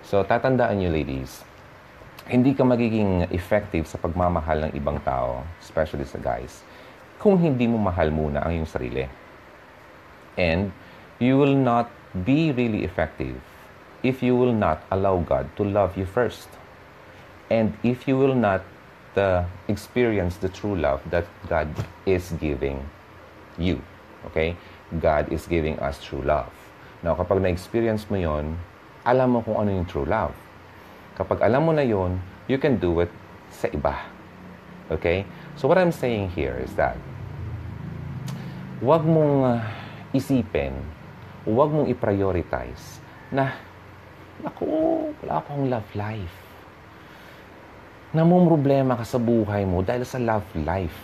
[0.01, 1.45] So tatandaan nyo ladies,
[2.31, 6.63] hindi ka magiging effective sa pagmamahal ng ibang tao, especially sa guys,
[7.19, 9.11] kung hindi mo mahal muna ang iyong sarili.
[10.39, 10.71] And
[11.19, 11.91] you will not
[12.23, 13.35] be really effective
[14.07, 16.47] if you will not allow God to love you first.
[17.51, 18.63] And if you will not
[19.19, 21.67] uh, experience the true love that God
[22.07, 22.79] is giving
[23.59, 23.83] you.
[24.31, 24.55] Okay?
[25.03, 26.55] God is giving us true love.
[27.03, 28.55] Now, kapag na-experience mo yon,
[29.03, 30.33] alam mo kung ano yung true love.
[31.21, 32.17] Kapag alam mo na yon,
[32.49, 33.13] you can do it
[33.53, 34.09] sa iba.
[34.89, 35.29] Okay?
[35.61, 36.97] So what I'm saying here is that
[38.81, 39.61] huwag mong uh,
[40.17, 40.73] isipin,
[41.45, 43.53] huwag mong i-prioritize na,
[44.41, 44.65] naku,
[45.21, 46.51] wala akong love life
[48.11, 50.99] namumroblema ka sa buhay mo dahil sa love life.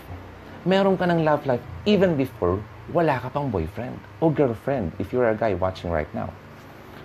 [0.66, 2.58] Meron ka ng love life even before
[2.90, 6.26] wala ka pang boyfriend o girlfriend if you're a guy watching right now.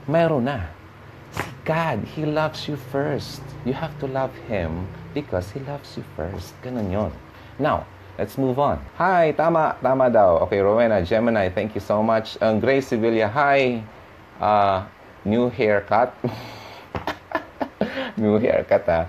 [0.09, 0.65] Meron na.
[1.61, 3.41] God, He loves you first.
[3.65, 6.57] You have to love Him because He loves you first.
[6.65, 7.13] Ganun yon.
[7.61, 7.85] Now,
[8.17, 8.81] let's move on.
[8.97, 10.41] Hi, tama, tama daw.
[10.49, 12.33] Okay, Rowena, Gemini, thank you so much.
[12.41, 13.85] Um, Grace Sevilla, hi.
[14.41, 14.89] Uh,
[15.21, 16.09] new haircut.
[18.17, 19.05] new haircut, ha.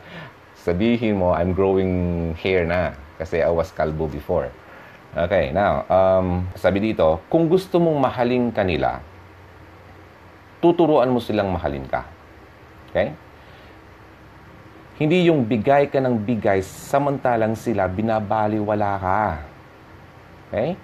[0.61, 2.93] Sabihin mo, I'm growing hair na.
[3.17, 4.53] Kasi I was kalbo before.
[5.17, 9.01] Okay, now, um, sabi dito, kung gusto mong mahalin kanila,
[10.61, 12.05] tuturuan mo silang mahalin ka.
[12.93, 13.17] Okay?
[15.01, 19.25] Hindi yung bigay ka ng bigay samantalang sila binabaliwala ka.
[20.53, 20.77] Okay?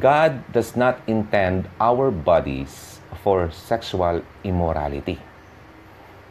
[0.00, 5.20] God does not intend our bodies for sexual immorality.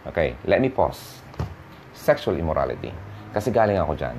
[0.09, 1.21] Okay, let me pause.
[1.93, 2.91] Sexual immorality.
[3.31, 4.17] Kasi galing ako dyan.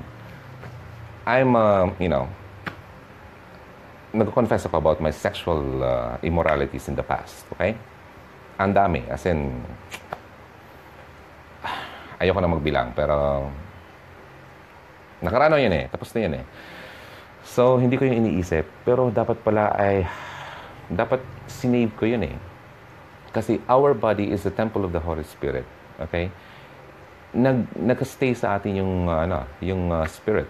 [1.27, 2.25] I'm, uh, you know,
[4.15, 7.75] nag-confess ako about my sexual uh, immoralities in the past, okay?
[8.57, 9.61] Ang dami, as in,
[12.19, 13.47] ayoko na magbilang, pero
[15.21, 16.45] nakarano yun eh, tapos na yun eh.
[17.45, 20.03] So, hindi ko yung iniisip, pero dapat pala ay,
[20.89, 22.35] dapat sinave ko yun eh.
[23.29, 25.67] Kasi our body is the temple of the Holy Spirit,
[25.99, 26.31] okay?
[27.35, 30.47] Nag, nag-stay sa atin yung, uh, ano, yung uh, spirit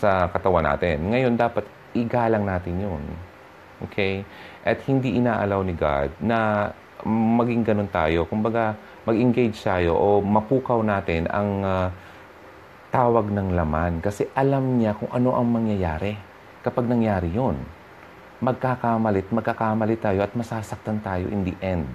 [0.00, 1.12] sa katawan natin.
[1.12, 3.02] Ngayon, dapat igalang natin yun.
[3.88, 4.24] Okay?
[4.64, 6.72] At hindi inaalaw ni God na
[7.04, 8.24] maging ganun tayo.
[8.24, 8.76] Kumbaga,
[9.06, 11.88] mag-engage tayo o mapukaw natin ang uh,
[12.90, 14.02] tawag ng laman.
[14.02, 16.18] Kasi alam niya kung ano ang mangyayari
[16.66, 17.54] kapag nangyari yon.
[18.42, 21.88] Magkakamalit, magkakamali tayo at masasaktan tayo in the end.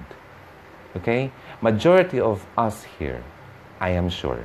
[0.98, 1.30] Okay?
[1.60, 3.22] Majority of us here,
[3.78, 4.42] I am sure,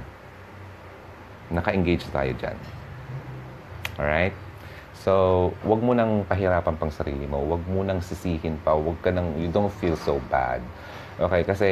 [1.48, 2.58] naka-engage tayo dyan.
[3.96, 4.34] Alright?
[5.06, 7.38] So, wag mo nang pahirapan pang sarili mo.
[7.46, 8.74] Wag mo nang sisihin pa.
[8.74, 10.58] Wag ka nang, you don't feel so bad.
[11.16, 11.46] Okay?
[11.46, 11.68] Kasi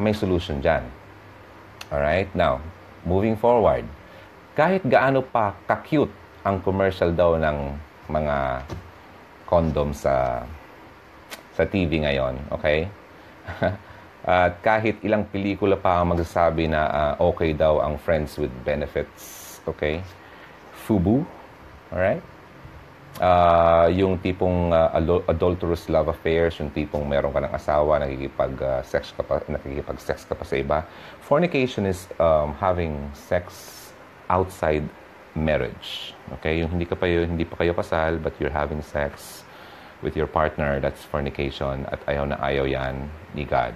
[0.00, 0.82] may solution dyan.
[1.92, 2.32] Alright?
[2.32, 2.64] Now,
[3.04, 3.84] moving forward.
[4.56, 7.76] Kahit gaano pa ka-cute ang commercial daw ng
[8.08, 8.64] mga
[9.44, 10.44] condom sa
[11.54, 12.88] sa TV ngayon, okay?
[14.24, 19.58] At kahit ilang pelikula pa ang magsasabi na uh, okay daw ang friends with benefits,
[19.68, 20.00] okay?
[20.86, 21.24] FUBU,
[21.92, 22.22] alright?
[23.18, 24.94] Uh, yung tipong uh,
[25.26, 30.38] adulterous love affairs, yung tipong meron ka ng asawa, nakikipag-sex uh, ka pa, nakikipag-sex ka
[30.38, 30.78] pa sa iba.
[31.24, 33.76] Fornication is um, having sex
[34.30, 34.86] outside
[35.34, 36.14] marriage.
[36.38, 36.62] Okay?
[36.62, 39.42] Yung hindi ka pa hindi pa kayo kasal but you're having sex
[40.00, 43.74] with your partner, that's fornication at ayaw na ayaw yan ni God.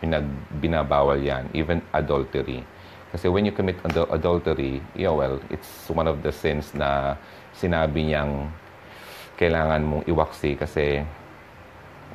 [0.00, 0.24] Pinag
[0.60, 2.64] binabawal yan, even adultery.
[3.10, 3.74] Kasi when you commit
[4.14, 7.18] adultery, yeah, well, it's one of the sins na
[7.60, 8.48] sinabi niyang
[9.36, 11.04] kailangan mong iwaksi kasi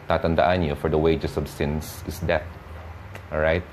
[0.10, 2.46] tatandaan niyo, for the wages of sins is death.
[3.30, 3.66] Alright?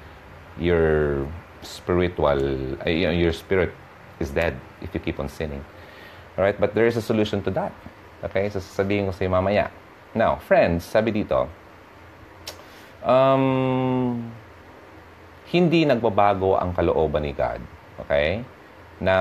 [0.61, 1.25] Your
[1.65, 3.73] spiritual, uh, your spirit
[4.21, 5.65] is dead if you keep on sinning.
[6.37, 6.57] Alright?
[6.61, 7.73] But there is a solution to that.
[8.25, 8.49] Okay?
[8.49, 9.69] So, sasabihin ko sa mamaya.
[10.17, 11.49] Now, friends, sabi dito,
[13.05, 14.17] um,
[15.53, 17.61] hindi nagbabago ang kalooban ni God.
[18.09, 18.41] Okay?
[19.01, 19.17] Na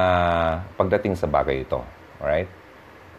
[0.79, 1.83] pagdating sa bagay ito.
[2.21, 2.45] Alright?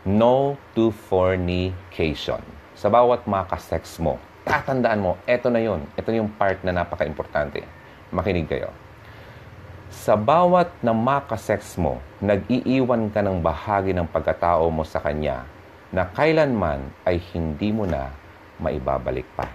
[0.06, 2.38] No to fornication.
[2.78, 5.82] Sa bawat makasex mo, tatandaan mo, eto na yon.
[5.98, 7.66] Ito yung part na napaka-importante.
[8.14, 8.70] Makinig kayo.
[9.92, 15.44] Sa bawat na makasex mo, nag-iiwan ka ng bahagi ng pagkatao mo sa kanya
[15.92, 18.08] na kailanman ay hindi mo na
[18.56, 19.46] maibabalik pa.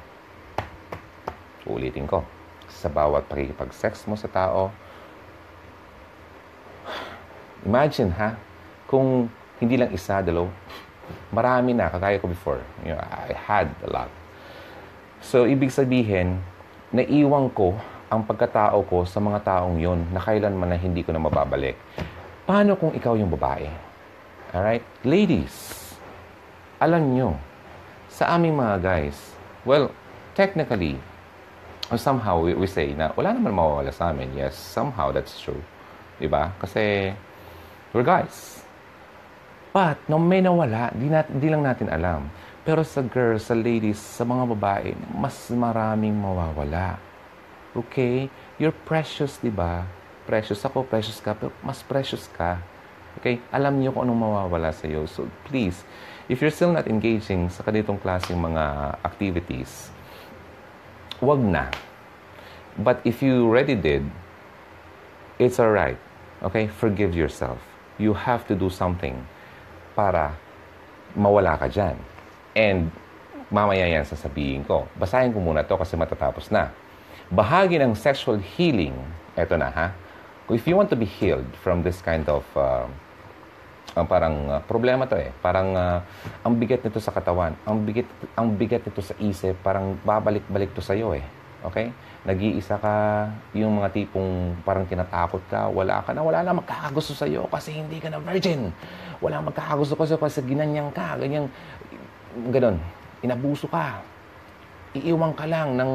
[1.65, 2.23] Ulitin ko.
[2.67, 4.69] Sa bawat pakikipag-sex mo sa tao,
[7.67, 8.37] imagine ha,
[8.87, 9.27] kung
[9.59, 10.47] hindi lang isa, dalaw,
[11.29, 12.63] marami na, kagaya ko before.
[12.87, 14.11] You know, I had a lot.
[15.19, 16.39] So, ibig sabihin,
[16.95, 17.75] naiwan ko
[18.07, 21.75] ang pagkatao ko sa mga taong yon na kailanman na hindi ko na mababalik.
[22.47, 23.67] Paano kung ikaw yung babae?
[24.55, 24.87] Alright?
[25.03, 25.75] Ladies,
[26.79, 27.35] alam nyo,
[28.07, 29.35] sa aming mga guys,
[29.67, 29.91] well,
[30.31, 30.95] technically,
[31.91, 34.31] or somehow we, we say na wala naman mawawala sa amin.
[34.31, 35.59] Yes, somehow that's true.
[36.19, 36.55] Diba?
[36.63, 37.11] Kasi
[37.91, 38.56] we're guys.
[39.75, 42.31] But, nung may nawala, di, nat, di lang natin alam.
[42.63, 46.99] Pero sa girls, sa ladies, sa mga babae, mas maraming mawawala.
[47.75, 48.31] Okay?
[48.59, 49.87] You're precious, di ba?
[50.27, 52.59] Precious ako, precious ka, pero mas precious ka.
[53.19, 53.39] Okay?
[53.51, 55.07] Alam niyo kung anong mawawala sa iyo.
[55.07, 55.83] So, please,
[56.27, 59.91] if you're still not engaging sa ganitong klaseng mga activities,
[61.23, 61.71] wag na.
[62.75, 64.03] But if you already did,
[65.39, 65.99] it's alright.
[66.43, 66.67] Okay?
[66.67, 67.63] Forgive yourself.
[67.95, 69.23] You have to do something
[69.97, 70.37] para
[71.17, 71.97] mawala ka dyan.
[72.53, 72.93] And
[73.49, 74.85] mamaya yan sasabihin ko.
[74.93, 76.69] Basahin ko muna to kasi matatapos na.
[77.33, 78.93] Bahagi ng sexual healing,
[79.33, 79.87] eto na ha,
[80.53, 82.85] if you want to be healed from this kind of uh,
[83.97, 85.33] ang parang uh, problema to eh.
[85.41, 85.99] Parang uh,
[86.45, 88.05] ang bigat nito sa katawan, ang bigat
[88.37, 91.25] ang bigat nito sa isip, parang babalik-balik to sa iyo eh.
[91.65, 91.89] Okay?
[92.27, 97.25] Nag-iisa ka, yung mga tipong parang tinatakot ka, wala ka na, wala na magkakagusto sa
[97.25, 98.69] iyo kasi hindi ka na virgin.
[99.23, 101.49] Wala magkakagusto kasi kasi ginanyang ka, ganyang
[102.53, 102.77] ganun.
[103.25, 104.01] Inabuso ka.
[104.93, 105.91] Iiwan ka lang ng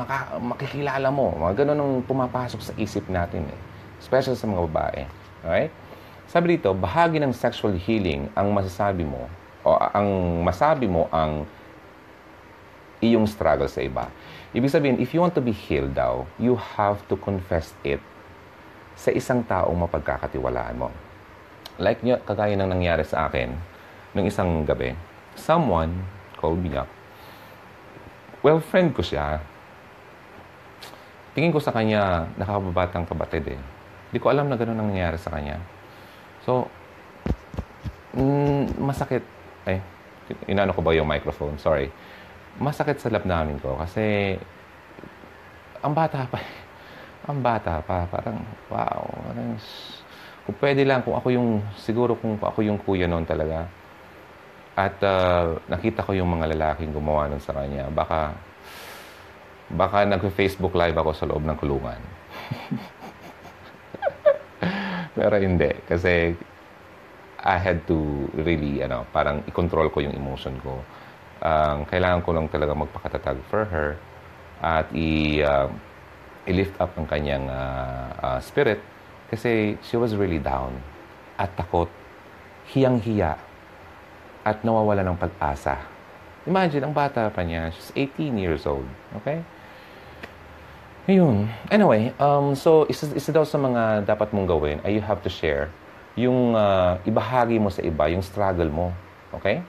[0.00, 1.36] maka, makikilala mo.
[1.36, 3.58] Mga ganun ang pumapasok sa isip natin eh.
[4.00, 5.00] Especially sa mga babae.
[5.44, 5.72] Alright?
[6.32, 9.28] Sabi dito, bahagi ng sexual healing ang masasabi mo
[9.62, 11.44] o ang masabi mo ang
[13.02, 14.08] iyong struggle sa iba.
[14.56, 18.00] Ibig sabihin, if you want to be healed daw, you have to confess it
[18.96, 20.88] sa isang taong mapagkakatiwalaan mo.
[21.82, 23.50] Like nyo, kagaya ng nangyari sa akin
[24.14, 24.94] nung isang gabi,
[25.34, 26.06] someone
[26.38, 26.86] called me up.
[28.46, 29.42] Well, friend ko siya.
[31.34, 33.60] Tingin ko sa kanya, nakakababatang kabatid eh.
[34.12, 35.58] Hindi ko alam na gano'n ang nangyayari sa kanya.
[36.46, 36.70] So,
[38.14, 39.24] mm, masakit.
[39.66, 39.82] Eh,
[40.46, 41.58] inano ko ba yung microphone?
[41.58, 41.90] Sorry.
[42.62, 44.36] Masakit sa lab namin ko kasi
[45.82, 46.38] ang bata pa.
[47.30, 48.06] ang bata pa.
[48.06, 48.38] Parang,
[48.70, 49.02] wow.
[49.02, 49.56] Parang,
[50.42, 53.70] kung pwede lang, kung ako yung, siguro kung ako yung kuya noon talaga.
[54.74, 57.86] At uh, nakita ko yung mga lalaking gumawa nun sa kanya.
[57.92, 58.34] Baka,
[59.70, 62.00] baka nag-Facebook live ako sa loob ng kulungan.
[65.18, 65.70] Pero hindi.
[65.86, 66.34] Kasi
[67.42, 70.82] I had to really, ano, parang i-control ko yung emotion ko.
[71.42, 73.98] Um, kailangan ko lang talaga magpakatatag for her
[74.62, 75.66] at i, uh,
[76.46, 78.78] i-lift up ang kanyang uh, uh, spirit
[79.32, 80.76] kasi she was really down
[81.40, 81.88] at takot,
[82.68, 83.40] hiyang-hiya
[84.44, 85.80] at nawawala ng pag-asa.
[86.44, 88.84] Imagine, ang bata pa niya, she's 18 years old.
[89.16, 89.40] Okay?
[91.08, 91.48] Ayun.
[91.72, 95.32] Anyway, um, so isa, isa daw sa mga dapat mong gawin ay you have to
[95.32, 95.72] share
[96.12, 98.92] yung uh, ibahagi mo sa iba, yung struggle mo.
[99.32, 99.64] Okay?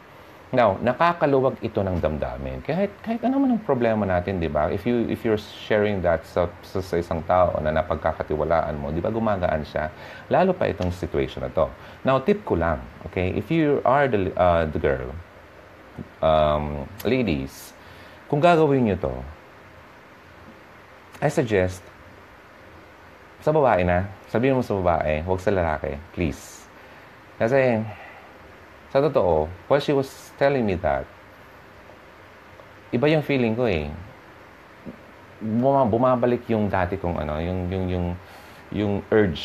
[0.54, 2.62] Now, nakakaluwag ito ng damdamin.
[2.62, 4.70] Kahit, kahit ano man ang problema natin, di ba?
[4.70, 9.02] If, you, if you're sharing that sa, sa, sa isang tao na napagkakatiwalaan mo, di
[9.02, 9.90] ba gumagaan siya?
[10.30, 11.66] Lalo pa itong situation na to.
[12.06, 13.34] Now, tip ko lang, okay?
[13.34, 15.10] If you are the, uh, the girl,
[16.22, 17.74] um, ladies,
[18.30, 19.14] kung gagawin nyo to,
[21.18, 21.82] I suggest,
[23.42, 26.62] sa babae na, sabihin mo sa babae, huwag sa lalaki, please.
[27.42, 27.82] Kasi,
[28.94, 30.06] sa totoo, while she was
[30.38, 31.10] telling me that,
[32.94, 33.90] iba yung feeling ko eh.
[35.42, 38.08] Buma, bumabalik yung dati kong ano, yung, yung, yung,
[38.70, 39.42] yung urge.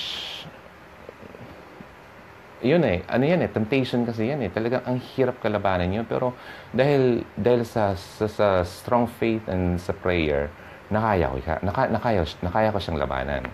[2.61, 4.53] Yun eh, ano yan eh, temptation kasi yan eh.
[4.53, 6.05] Talagang ang hirap kalabanan yun.
[6.05, 6.37] Pero
[6.77, 10.53] dahil, dahil sa, sa, sa strong faith and sa prayer,
[10.93, 13.49] nakaya ko, naka, nakaya, nakaya ko siyang labanan.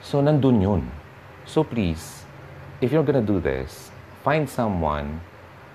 [0.00, 0.82] So, nandun yun.
[1.44, 2.24] So, please,
[2.80, 3.83] if you're gonna do this,
[4.24, 5.20] find someone,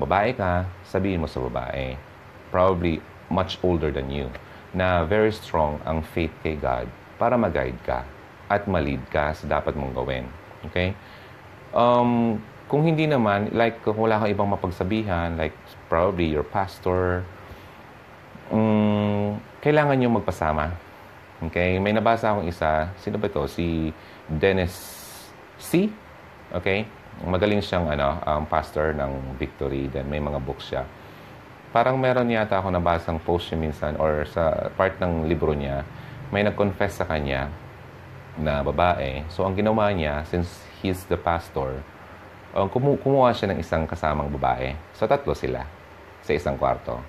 [0.01, 1.93] babae ka, sabihin mo sa babae,
[2.49, 2.97] probably
[3.29, 4.25] much older than you,
[4.73, 6.89] na very strong ang faith kay God
[7.21, 8.01] para mag-guide ka
[8.49, 10.25] at ma-lead ka sa dapat mong gawin.
[10.65, 10.97] Okay?
[11.69, 15.53] Um, kung hindi naman, like kung wala kang ibang mapagsabihan, like
[15.85, 17.21] probably your pastor,
[18.49, 20.73] um, kailangan nyo magpasama.
[21.49, 21.77] Okay?
[21.77, 22.89] May nabasa akong isa.
[22.97, 23.45] Sino ba ito?
[23.45, 23.93] Si
[24.25, 24.73] Dennis
[25.61, 25.93] C.
[26.49, 26.89] Okay?
[27.23, 29.91] Magaling siyang ano, um, pastor ng Victory.
[29.91, 30.87] Then may mga books siya.
[31.69, 35.85] Parang meron yata ako nabasang post niya minsan or sa part ng libro niya,
[36.33, 37.51] may nag-confess sa kanya
[38.39, 39.27] na babae.
[39.29, 41.83] So, ang ginawa niya, since he's the pastor,
[42.55, 44.73] um, kumu- kumuha siya ng isang kasamang babae.
[44.95, 45.67] So, tatlo sila
[46.23, 47.01] sa isang kwarto.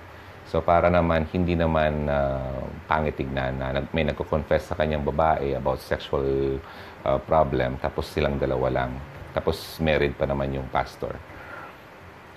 [0.50, 5.54] So, para naman, hindi naman uh, pangit tignan na nag, may nagko-confess sa kanyang babae
[5.54, 6.58] about sexual
[7.06, 8.92] uh, problem, tapos silang dalawa lang.
[9.32, 11.14] Tapos, married pa naman yung pastor.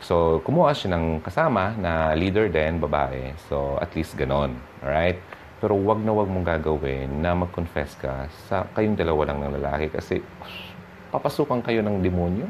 [0.04, 3.32] So, kumuha siya ng kasama na leader din, babae.
[3.48, 4.60] So, at least ganon.
[4.84, 5.16] Alright?
[5.64, 9.88] Pero wag na wag mong gagawin na mag-confess ka sa kayong dalawa lang ng lalaki
[9.96, 10.20] kasi
[11.08, 12.44] papasukan kayo ng demonyo.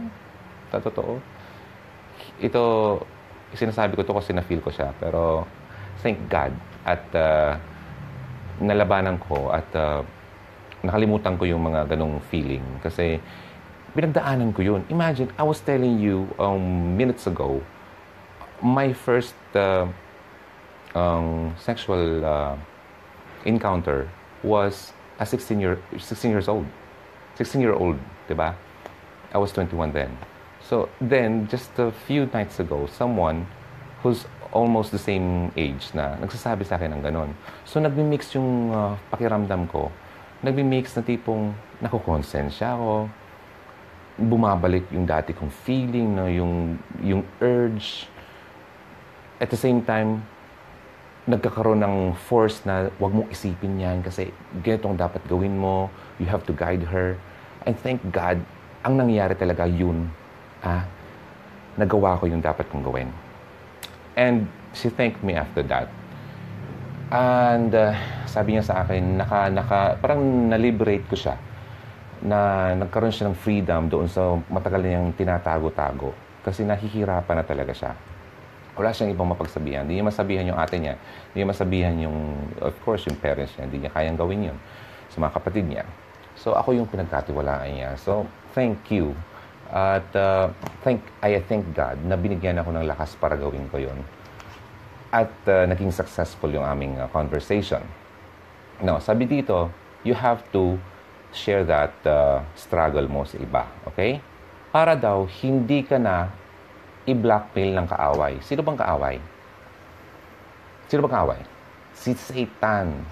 [0.73, 1.21] Sa totoo.
[2.41, 2.61] Ito,
[3.53, 4.89] sinasabi ko to kasi na-feel ko siya.
[4.97, 5.45] Pero,
[6.01, 6.57] thank God.
[6.81, 7.53] At uh,
[8.65, 10.01] nalabanan ko at uh,
[10.81, 12.65] nakalimutan ko yung mga ganong feeling.
[12.81, 13.21] Kasi,
[13.95, 14.81] pinagdaanan ko yun.
[14.89, 17.61] Imagine, I was telling you um, minutes ago,
[18.61, 19.87] my first uh,
[20.95, 22.55] um, sexual uh,
[23.45, 24.09] encounter
[24.43, 26.65] was a 16 year 16 years old.
[27.35, 28.55] 16 year old, 'di ba?
[29.33, 30.13] I was 21 then.
[30.63, 33.45] So then, just a few nights ago, someone
[34.01, 37.33] who's almost the same age na nagsasabi sa akin ng ganon.
[37.65, 39.89] So nagmi-mix yung uh, pakiramdam ko.
[40.45, 43.09] Nagmi-mix na tipong nakukonsensya ako.
[44.17, 46.29] Bumabalik yung dati kong feeling, no?
[46.29, 48.05] yung, yung urge.
[49.41, 50.21] At the same time,
[51.23, 51.95] nagkakaroon ng
[52.27, 55.87] force na wag mong isipin yan kasi ganito ang dapat gawin mo.
[56.19, 57.15] You have to guide her.
[57.63, 58.43] And thank God,
[58.83, 60.11] ang nangyari talaga yun.
[60.59, 60.83] Ah,
[61.79, 63.09] nagawa ko yung dapat kong gawin.
[64.19, 64.45] And
[64.75, 65.87] she thanked me after that.
[67.09, 67.95] And uh,
[68.27, 71.39] sabi niya sa akin, naka, naka, parang na-liberate ko siya
[72.23, 77.91] na nagkaroon siya ng freedom doon sa matagal niyang tinatago-tago kasi nahihirapan na talaga siya.
[78.73, 79.85] Wala siyang ibang mapagsabihan.
[79.85, 80.95] Hindi niya masabihan yung ate niya.
[81.29, 82.17] Hindi niya masabihan yung,
[82.63, 83.63] of course, yung parents niya.
[83.69, 84.57] Hindi niya kayang gawin yun
[85.13, 85.85] sa mga kapatid niya.
[86.33, 87.91] So, ako yung pinagkatiwalaan niya.
[88.01, 88.25] So,
[88.57, 89.13] thank you.
[89.69, 90.49] At uh,
[90.81, 93.99] thank, I thank God na binigyan ako ng lakas para gawin ko yun.
[95.13, 97.85] At uh, naging successful yung aming uh, conversation.
[98.81, 99.69] Now, sabi dito,
[100.01, 100.81] you have to
[101.33, 103.65] share that uh, struggle mo sa iba.
[103.89, 104.21] Okay?
[104.69, 106.29] Para daw, hindi ka na
[107.03, 108.33] i-blackmail ng kaaway.
[108.45, 109.17] Sino bang kaaway?
[110.87, 111.41] Sino bang kaaway?
[111.97, 113.03] Si Satan.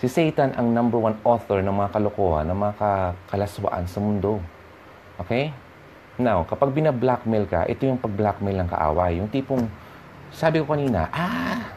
[0.00, 4.40] Si Satan ang number one author ng mga kalokohan, ng mga kalaswaan sa mundo.
[5.20, 5.52] Okay?
[6.14, 9.18] Now, kapag bina-blackmail ka, ito yung pag-blackmail ng kaaway.
[9.18, 9.66] Yung tipong,
[10.30, 11.74] sabi ko kanina, ah,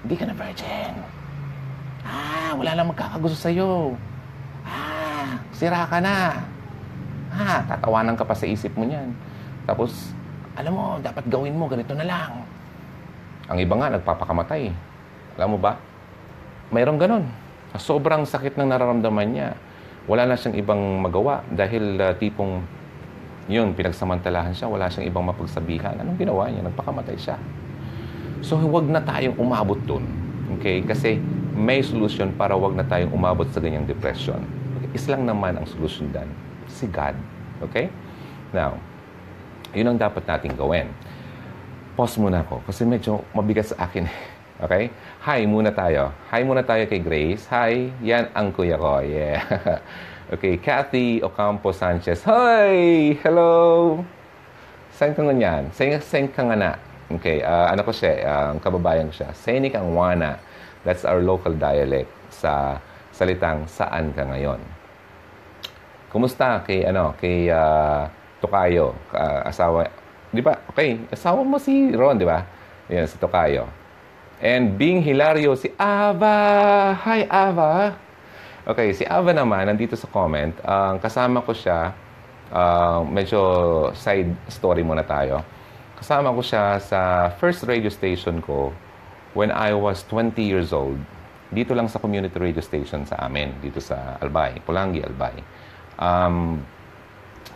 [0.00, 0.96] hindi ka na virgin.
[2.04, 3.94] Ah, wala lang magkakagusto sa'yo.
[5.60, 6.40] Sira ka na.
[7.28, 9.12] Ah, tatawanan ka pa sa isip mo niyan.
[9.68, 10.16] Tapos,
[10.56, 12.48] alam mo, dapat gawin mo, ganito na lang.
[13.44, 14.72] Ang iba nga, nagpapakamatay.
[15.36, 15.76] Alam mo ba?
[16.72, 17.28] Mayroong ganun.
[17.76, 19.52] Sobrang sakit ng nararamdaman niya.
[20.08, 22.64] Wala na siyang ibang magawa dahil uh, tipong
[23.44, 25.92] yun, pinagsamantalahan siya, wala siyang ibang mapagsabihan.
[26.00, 26.64] Anong ginawa niya?
[26.72, 27.36] Nagpakamatay siya.
[28.40, 30.08] So, huwag na tayong umabot dun.
[30.56, 30.80] Okay?
[30.88, 31.20] Kasi
[31.52, 34.40] may solusyon para huwag na tayong umabot sa ganyang depression.
[34.90, 34.98] Okay?
[34.98, 36.26] Is lang naman ang solusyon dan.
[36.66, 37.14] Si God.
[37.62, 37.86] Okay?
[38.50, 38.74] Now,
[39.70, 40.90] yun ang dapat nating gawin.
[41.94, 44.06] Pause muna ako kasi medyo mabigat sa akin.
[44.60, 44.92] Okay?
[45.24, 46.12] Hi muna tayo.
[46.28, 47.48] Hi muna tayo kay Grace.
[47.48, 49.00] Hi, yan ang kuya ko.
[49.00, 49.40] Yeah.
[50.36, 52.20] okay, Kathy Ocampo Sanchez.
[52.28, 53.16] Hi!
[53.24, 53.96] Hello!
[54.92, 55.72] Saan ka nga yan?
[55.72, 56.70] Saan, ka nga na?
[57.08, 59.32] Okay, uh, ano ko siya, uh, kababayan ko siya.
[59.32, 60.36] Senik ang wana.
[60.84, 62.84] That's our local dialect sa
[63.16, 64.79] salitang saan ka ngayon.
[66.10, 68.10] Kumusta kay ano, kay uh,
[68.42, 69.86] Tokayo, uh, asawa,
[70.34, 70.58] di ba?
[70.74, 72.42] Okay, asawa mo si Ron, di ba?
[72.90, 73.70] Yan, si Tokayo.
[74.42, 76.98] And being hilario, si Ava.
[76.98, 77.94] Hi, Ava.
[78.66, 80.50] Okay, si Ava naman, nandito sa comment.
[80.66, 81.94] Ang uh, kasama ko siya,
[82.50, 83.40] uh, medyo
[83.94, 85.46] side story muna tayo.
[86.00, 88.74] Kasama ko siya sa first radio station ko
[89.38, 90.98] when I was 20 years old.
[91.54, 95.38] Dito lang sa community radio station sa amin, dito sa Albay, Pulangi, Albay.
[96.00, 96.64] Um,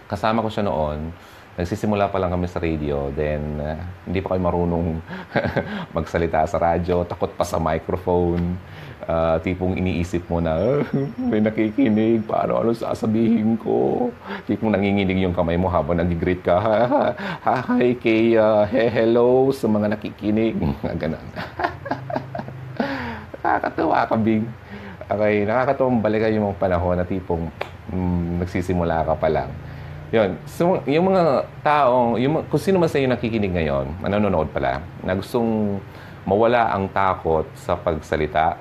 [0.04, 1.10] kasama ko siya noon.
[1.54, 4.98] Nagsisimula pa lang kami sa radio, then uh, hindi pa kayo marunong
[5.96, 8.58] magsalita sa radyo, takot pa sa microphone,
[9.06, 10.82] uh, tipong iniisip mo na, uh,
[11.14, 14.10] may nakikinig, paano ano sasabihin ko?
[14.50, 16.58] Tipong nanginginig yung kamay mo habang nag-greet ka,
[17.46, 20.58] hi kay, uh, he, hello sa mga nakikinig,
[21.00, 21.22] ganun.
[23.46, 24.50] Nakakatawa ka, Bing.
[25.06, 27.46] Okay, nakakatawang balikan yung mga panahon na tipong
[28.40, 29.50] nagsisimula ka pa lang
[30.14, 30.38] yun.
[30.46, 35.18] So, yung mga taong, yung, kung sino man sa iyo nakikinig ngayon, nanonood pala, na
[35.18, 35.82] gustong
[36.22, 38.54] mawala ang takot sa pagsalita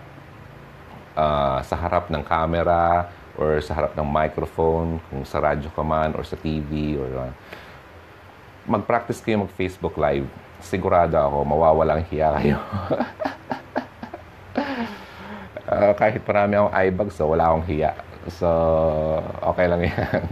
[1.14, 3.06] uh, sa harap ng camera
[3.38, 7.34] or sa harap ng microphone, kung sa radyo ka man or sa TV or uh,
[8.66, 10.26] mag-practice kayo mag-Facebook Live.
[10.58, 12.58] Sigurado ako, mawawala ang hiya kayo.
[15.70, 17.94] uh, kahit marami akong eye bags, so wala akong hiya.
[18.32, 18.48] So,
[19.44, 20.24] okay lang yan.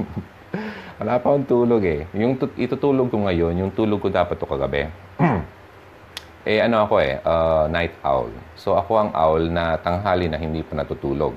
[1.02, 2.06] Wala pa akong tulog eh.
[2.14, 4.86] Yung itutulog ko ngayon, yung tulog ko dapat to kagabi.
[6.52, 8.30] eh ano ako eh, uh, night owl.
[8.54, 11.34] So ako ang owl na tanghali na hindi pa natutulog.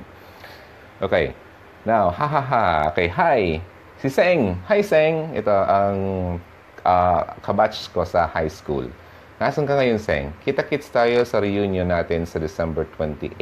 [1.01, 1.33] Okay.
[1.85, 2.65] Now, ha ha ha.
[2.93, 3.61] Okay, hi.
[4.01, 4.57] Si Seng.
[4.69, 5.37] Hi Seng.
[5.37, 5.97] Ito ang
[6.85, 8.89] uh, kabatch ko sa high school.
[9.37, 10.33] Nasaan ka ngayon, Seng?
[10.47, 13.37] Kita-kits tayo sa reunion natin sa December 28.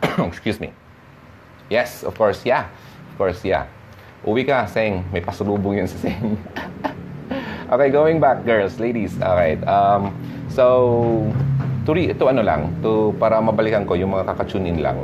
[0.32, 0.79] Excuse me.
[1.70, 2.66] Yes, of course, yeah.
[3.14, 3.70] Of course, yeah.
[4.26, 5.06] Uwi ka, Seng.
[5.14, 6.34] May pasulubong yun sa Seng.
[7.72, 9.14] okay, going back, girls, ladies.
[9.14, 9.54] Okay.
[9.62, 10.10] Um,
[10.50, 11.30] so,
[11.86, 14.98] to, re, to ano lang, to, para mabalikan ko yung mga kakatune in lang.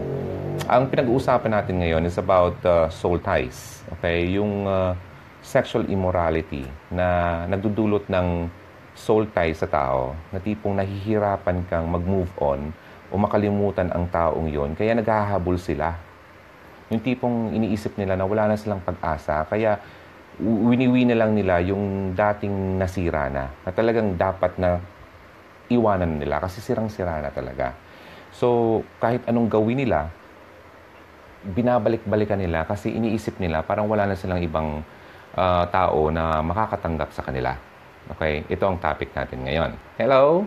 [0.66, 3.86] Ang pinag-uusapan natin ngayon is about uh, soul ties.
[3.96, 4.98] Okay, yung uh,
[5.46, 8.50] sexual immorality na nagdudulot ng
[8.98, 12.74] soul tie sa tao, na tipong nahihirapan kang mag-move on
[13.06, 16.05] o makalimutan ang taong yon, kaya naghahabol sila.
[16.92, 19.78] Yung tipong iniisip nila na wala na silang pag-asa, kaya
[20.38, 24.78] winiwi na lang nila yung dating nasira na, na talagang dapat na
[25.72, 27.74] iwanan nila kasi sirang-sira na talaga.
[28.36, 30.12] So, kahit anong gawin nila,
[31.46, 34.82] binabalik-balikan nila kasi iniisip nila parang wala na silang ibang
[35.34, 37.54] uh, tao na makakatanggap sa kanila.
[38.16, 39.70] Okay, ito ang topic natin ngayon.
[39.98, 40.46] Hello?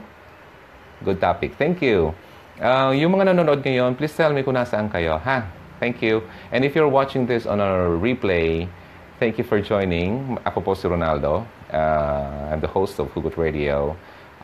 [1.03, 1.59] Good topic.
[1.59, 2.15] Thank you.
[2.59, 5.19] Uh, yung mga nanonood ngayon, please tell me kung nasaan kayo.
[5.19, 5.58] Ha?
[5.79, 6.27] Thank you.
[6.51, 8.67] And if you're watching this on our replay,
[9.17, 10.35] thank you for joining.
[10.43, 11.47] Ako po si Ronaldo.
[11.71, 13.95] Uh, I'm the host of Hugot Radio.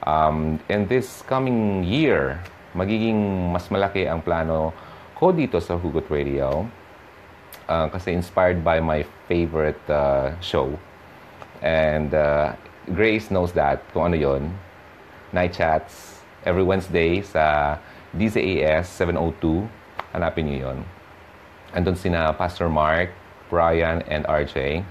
[0.07, 2.39] Um, and this coming year,
[2.71, 4.71] magiging mas malaki ang plano
[5.19, 6.63] ko dito sa Hugot Radio
[7.67, 10.71] uh, kasi inspired by my favorite uh, show.
[11.59, 12.55] And uh,
[12.95, 14.55] Grace knows that kung ano yon
[15.36, 17.75] Night chats every Wednesday sa
[18.15, 19.67] DZAS 702.
[20.15, 20.79] Hanapin niyo yon.
[21.76, 23.11] Andun sina Pastor Mark,
[23.51, 24.82] Brian, and RJ.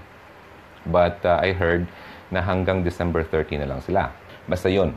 [0.85, 1.89] But uh, I heard
[2.29, 4.13] na hanggang December 30 na lang sila.
[4.45, 4.93] Basta yun.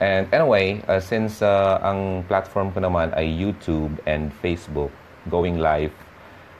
[0.00, 4.88] And anyway, uh, since uh, ang platform ko naman ay YouTube and Facebook,
[5.28, 5.92] going live,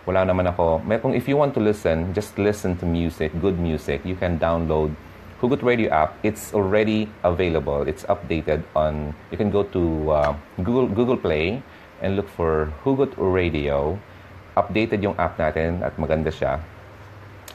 [0.05, 0.85] wala naman ako.
[0.85, 4.37] May, kung if you want to listen, just listen to music, good music, you can
[4.37, 4.93] download
[5.41, 6.21] Hugot Radio app.
[6.21, 7.89] It's already available.
[7.89, 11.63] It's updated on, you can go to uh, Google, Google Play
[12.05, 13.97] and look for Hugot Radio.
[14.61, 16.61] Updated yung app natin at maganda siya.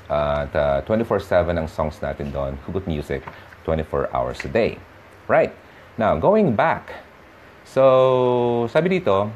[0.10, 2.58] At uh, 24-7 ang songs natin doon.
[2.66, 3.22] Hugot Music,
[3.66, 4.82] 24 hours a day.
[5.30, 5.54] Right.
[5.98, 6.90] Now, going back.
[7.66, 9.30] So, sabi dito,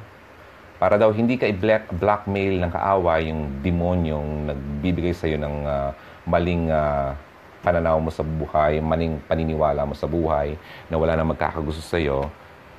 [0.80, 5.92] para daw hindi ka i-black blackmail ng kaaway yung demonyong nagbibigay sa iyo ng uh,
[6.24, 7.12] maling uh,
[7.60, 10.56] pananaw mo sa buhay, maling paniniwala mo sa buhay
[10.88, 12.32] na wala na magkakagusto sa iyo,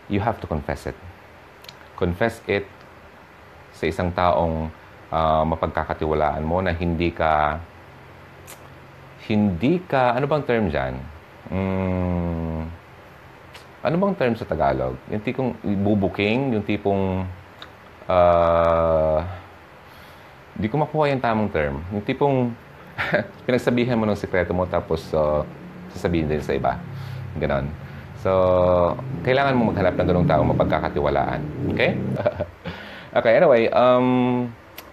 [0.09, 0.97] you have to confess it.
[2.01, 2.64] Confess it
[3.76, 4.72] sa isang taong
[5.11, 7.61] uh, mapagkakatiwalaan mo na hindi ka
[9.30, 10.94] hindi ka ano bang term diyan?
[11.50, 12.61] Mm,
[13.86, 14.98] ano bang term sa Tagalog?
[15.06, 17.26] Yung tipong bubuking, yung tipong
[18.11, 19.18] uh,
[20.58, 21.78] di ko makuha yung tamang term.
[21.94, 22.50] Yung tipong
[23.46, 25.46] pinagsabihan mo ng sekreto mo tapos uh,
[25.94, 26.78] sasabihin din sa iba.
[27.38, 27.70] Ganon.
[28.20, 28.30] So,
[29.24, 31.40] kailangan mo maghanap ng ganong tao mapagkakatiwalaan.
[31.72, 31.96] Okay?
[33.16, 34.44] okay, anyway, um,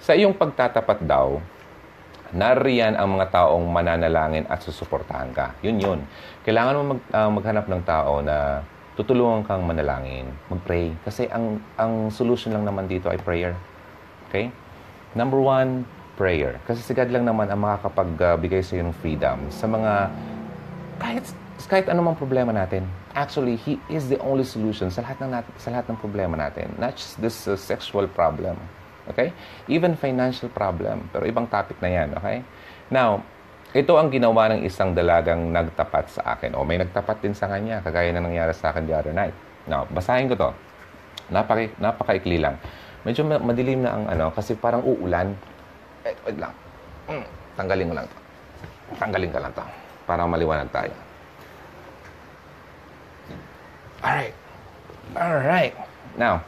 [0.02, 1.42] sa iyong pagtatapat daw,
[2.36, 5.56] nariyan ang mga taong mananalangin at susuportahan ka.
[5.64, 6.00] Yun yun.
[6.44, 8.62] Kailangan mo mag, uh, maghanap ng tao na
[9.00, 10.92] tutulungan kang manalangin, mag-pray.
[11.06, 13.54] Kasi ang, ang solution lang naman dito ay prayer.
[14.28, 14.50] Okay?
[15.14, 15.86] Number one,
[16.18, 16.58] prayer.
[16.66, 20.10] Kasi si God lang naman ang makakapagbigay sa iyo ng freedom sa mga
[20.98, 21.26] kahit
[21.66, 22.86] kahit anumang problema natin.
[23.18, 26.70] Actually, He is the only solution sa lahat ng, nat- sa lahat ng problema natin.
[26.78, 28.58] Not just this uh, sexual problem.
[29.12, 29.32] Okay?
[29.72, 31.08] Even financial problem.
[31.12, 32.16] Pero ibang topic na yan.
[32.20, 32.44] Okay?
[32.92, 33.24] Now,
[33.76, 36.56] ito ang ginawa ng isang dalagang nagtapat sa akin.
[36.56, 39.36] O may nagtapat din sa kanya, kagaya na nangyari sa akin the other night.
[39.68, 40.52] Now, basahin ko to.
[41.28, 42.56] Napaka, napakaikli lang.
[43.04, 45.36] Medyo madilim na ang ano, kasi parang uulan.
[46.08, 46.56] Eh, wait lang.
[47.12, 47.28] Hmm,
[47.60, 48.18] tanggalin ko lang to.
[48.96, 49.66] Tanggalin ka lang to.
[50.08, 50.96] Para maliwanag tayo.
[54.00, 54.36] Alright.
[55.12, 55.74] Alright.
[56.16, 56.40] Now,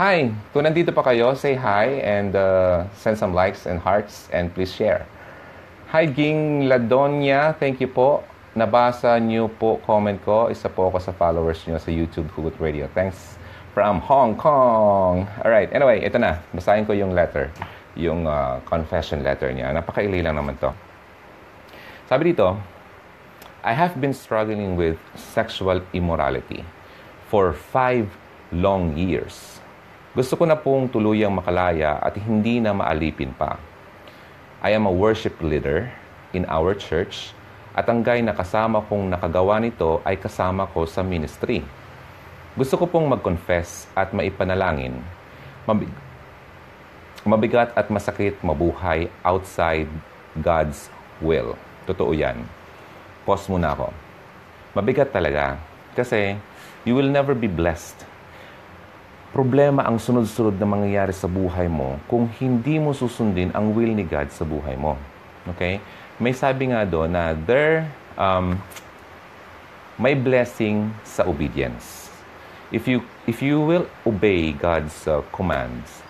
[0.00, 0.32] hi.
[0.56, 4.72] Kung nandito pa kayo, say hi and uh, send some likes and hearts and please
[4.72, 5.04] share.
[5.92, 7.52] Hi, Ging Ladonia.
[7.60, 8.24] Thank you po.
[8.56, 10.48] Nabasa niyo po comment ko.
[10.48, 12.88] Isa po ako sa followers niyo sa YouTube Hugot Radio.
[12.96, 13.36] Thanks
[13.76, 15.28] from Hong Kong.
[15.44, 16.40] Alright, anyway, ito na.
[16.56, 17.52] Basahin ko yung letter.
[17.92, 19.68] Yung uh, confession letter niya.
[19.68, 20.72] Napakaili lang naman to.
[22.08, 22.56] Sabi dito,
[23.60, 26.64] I have been struggling with sexual immorality
[27.28, 28.08] for five
[28.48, 29.59] long years.
[30.10, 33.62] Gusto ko na pong tuluyang makalaya at hindi na maalipin pa.
[34.58, 35.86] I am a worship leader
[36.34, 37.30] in our church
[37.78, 41.62] at ang guy na kasama kong nakagawa nito ay kasama ko sa ministry.
[42.58, 44.98] Gusto ko pong mag-confess at maipanalangin.
[45.62, 45.94] Mabig-
[47.22, 49.86] mabigat at masakit mabuhay outside
[50.42, 50.90] God's
[51.22, 51.54] will.
[51.86, 52.42] Totoo yan.
[53.22, 53.94] Pause muna ako.
[54.74, 55.54] Mabigat talaga
[55.94, 56.34] kasi
[56.82, 58.09] you will never be blessed
[59.30, 64.02] problema ang sunod-sunod na mangyayari sa buhay mo kung hindi mo susundin ang will ni
[64.02, 64.98] God sa buhay mo.
[65.54, 65.78] Okay?
[66.18, 67.86] May sabi nga doon na there,
[68.18, 68.58] um,
[69.96, 72.10] may blessing sa obedience.
[72.74, 76.02] If you, if you will obey God's uh, commands,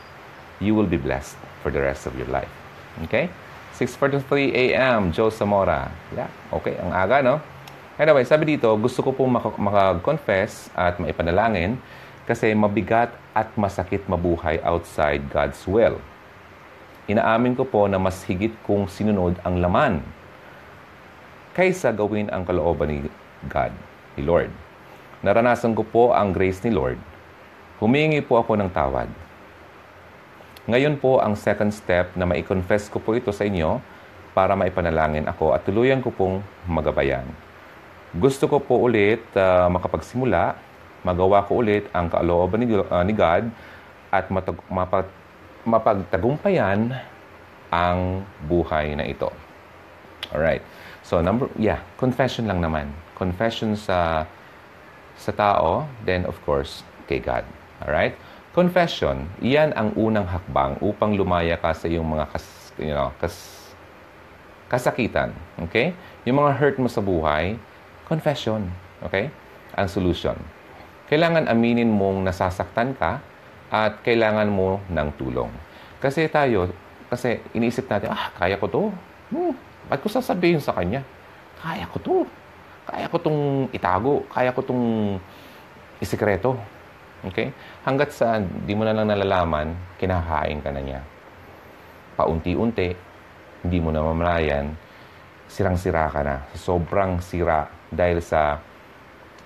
[0.61, 2.51] you will be blessed for the rest of your life.
[3.09, 3.29] Okay?
[3.77, 5.09] 6.43 a.m.
[5.09, 5.89] Joe Zamora.
[6.12, 6.77] Yeah, okay.
[6.77, 7.41] Ang aga, no?
[7.97, 11.81] Anyway, sabi dito, gusto ko pong makag-confess at maipanalangin
[12.31, 15.99] kasi mabigat at masakit mabuhay outside God's will.
[17.11, 19.99] Inaamin ko po na mas higit kong sinunod ang laman
[21.59, 22.99] kaysa gawin ang kalooban ni
[23.51, 23.74] God,
[24.14, 24.55] ni Lord.
[25.26, 27.03] Naranasan ko po ang grace ni Lord.
[27.83, 29.11] Humingi po ako ng tawad.
[30.70, 33.83] Ngayon po ang second step na mai-confess ko po ito sa inyo
[34.31, 37.26] para maipanalangin ako at tuluyan ko pong magabayan.
[38.14, 40.70] Gusto ko po ulit uh, makapagsimula,
[41.03, 43.48] magawa ko ulit ang kalooban ni, uh, ni God
[44.11, 45.14] at matag- mapag-
[45.64, 46.92] mapagtagumpayan
[47.70, 49.30] ang buhay na ito.
[50.34, 50.62] Alright.
[51.07, 52.92] So, number, yeah, confession lang naman.
[53.16, 54.26] Confession sa
[55.20, 57.44] sa tao, then of course, kay God.
[57.84, 58.16] Alright?
[58.51, 63.36] Confession, iyan ang unang hakbang upang lumaya ka sa iyong mga kas, you know, kas,
[64.66, 65.30] kasakitan.
[65.68, 65.94] Okay?
[66.26, 67.55] Yung mga hurt mo sa buhay,
[68.11, 68.66] confession.
[69.07, 69.30] Okay?
[69.78, 70.34] Ang solution.
[71.11, 73.18] Kailangan aminin mong nasasaktan ka
[73.66, 75.50] at kailangan mo ng tulong.
[75.98, 76.70] Kasi tayo,
[77.11, 78.82] kasi iniisip natin, ah, kaya ko to.
[79.34, 79.52] Hmm,
[79.90, 81.02] ba't ko sasabihin sa kanya?
[81.58, 82.16] Kaya ko to.
[82.86, 84.22] Kaya ko tong itago.
[84.30, 85.18] Kaya ko tong
[85.98, 86.54] isikreto.
[87.26, 87.50] Okay?
[87.82, 91.00] Hanggat sa di mo na lang nalalaman, kinakain ka na niya.
[92.14, 92.94] Paunti-unti,
[93.66, 94.72] hindi mo na mamalayan,
[95.50, 96.46] sirang-sira ka na.
[96.56, 98.62] Sobrang sira dahil sa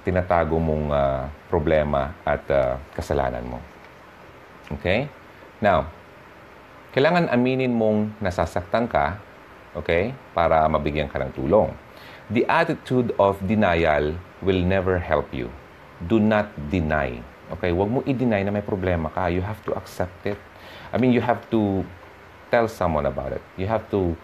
[0.05, 3.59] tinatago mong uh, problema at uh, kasalanan mo.
[4.79, 5.09] Okay?
[5.65, 5.89] Now,
[6.93, 9.17] kailangan aminin mong nasasaktan ka,
[9.73, 11.73] okay, para mabigyan ka ng tulong.
[12.29, 15.49] The attitude of denial will never help you.
[16.05, 17.21] Do not deny.
[17.53, 19.29] Okay, huwag mo i-deny na may problema ka.
[19.29, 20.41] You have to accept it.
[20.93, 21.85] I mean, you have to
[22.49, 23.45] tell someone about it.
[23.61, 24.17] You have to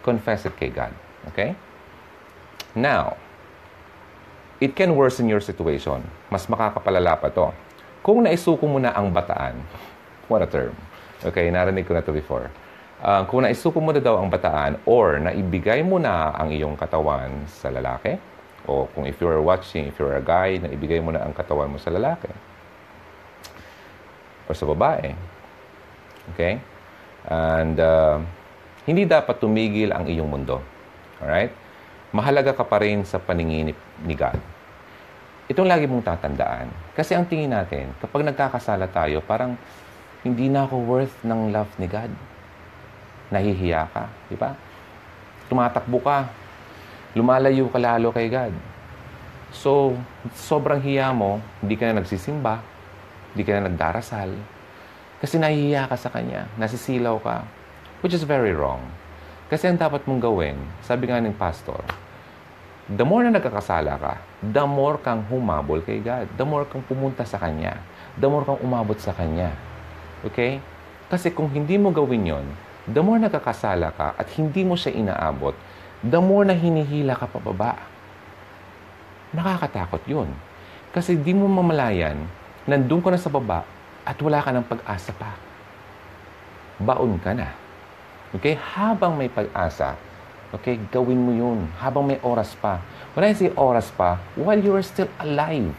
[0.00, 0.92] confess it kay God.
[1.32, 1.52] Okay?
[2.72, 3.20] Now,
[4.62, 6.06] it can worsen your situation.
[6.30, 7.50] Mas makakapalala pa to.
[8.06, 9.58] Kung naisuko mo na ang bataan,
[10.30, 10.74] what a term.
[11.26, 12.46] Okay, narinig ko na to before.
[13.02, 17.42] Uh, kung naisuko mo na daw ang bataan or naibigay mo na ang iyong katawan
[17.50, 18.14] sa lalaki,
[18.62, 21.66] o kung if you are watching, if you're a guy, naibigay mo na ang katawan
[21.66, 22.30] mo sa lalaki,
[24.46, 25.10] o sa babae.
[26.34, 26.62] Okay?
[27.26, 28.22] And uh,
[28.86, 30.62] hindi dapat tumigil ang iyong mundo.
[31.18, 31.54] Alright?
[32.14, 34.51] Mahalaga ka pa rin sa paninginip ni God.
[35.50, 36.70] Itong lagi mong tatandaan.
[36.94, 39.58] Kasi ang tingin natin, kapag nagkakasala tayo, parang
[40.22, 42.12] hindi na ako worth ng love ni God.
[43.34, 44.54] Nahihiya ka, di ba?
[45.50, 46.30] Tumatakbo ka.
[47.18, 48.54] Lumalayo ka lalo kay God.
[49.50, 49.98] So,
[50.32, 52.62] sobrang hiya mo, hindi ka na nagsisimba,
[53.34, 54.30] hindi ka na nagdarasal.
[55.18, 57.44] Kasi nahihiya ka sa Kanya, nasisilaw ka,
[58.00, 58.80] which is very wrong.
[59.52, 61.84] Kasi ang dapat mong gawin, sabi nga ng pastor,
[62.90, 64.12] the more na nagkakasala ka,
[64.42, 67.78] the more kang humabol kay God, the more kang pumunta sa Kanya,
[68.18, 69.54] the more kang umabot sa Kanya.
[70.26, 70.58] Okay?
[71.06, 72.46] Kasi kung hindi mo gawin yon,
[72.90, 75.54] the more nagkakasala ka at hindi mo siya inaabot,
[76.02, 77.78] the more na hinihila ka pababa.
[79.30, 80.34] Nakakatakot yun.
[80.90, 82.18] Kasi di mo mamalayan,
[82.66, 83.62] nandun ka na sa baba
[84.02, 85.32] at wala ka ng pag-asa pa.
[86.82, 87.54] Baon ka na.
[88.34, 88.58] Okay?
[88.58, 89.94] Habang may pag-asa,
[90.52, 91.68] okay, gawin mo yun.
[91.80, 92.80] Habang may oras pa.
[93.16, 95.72] When I say oras pa, while you are still alive.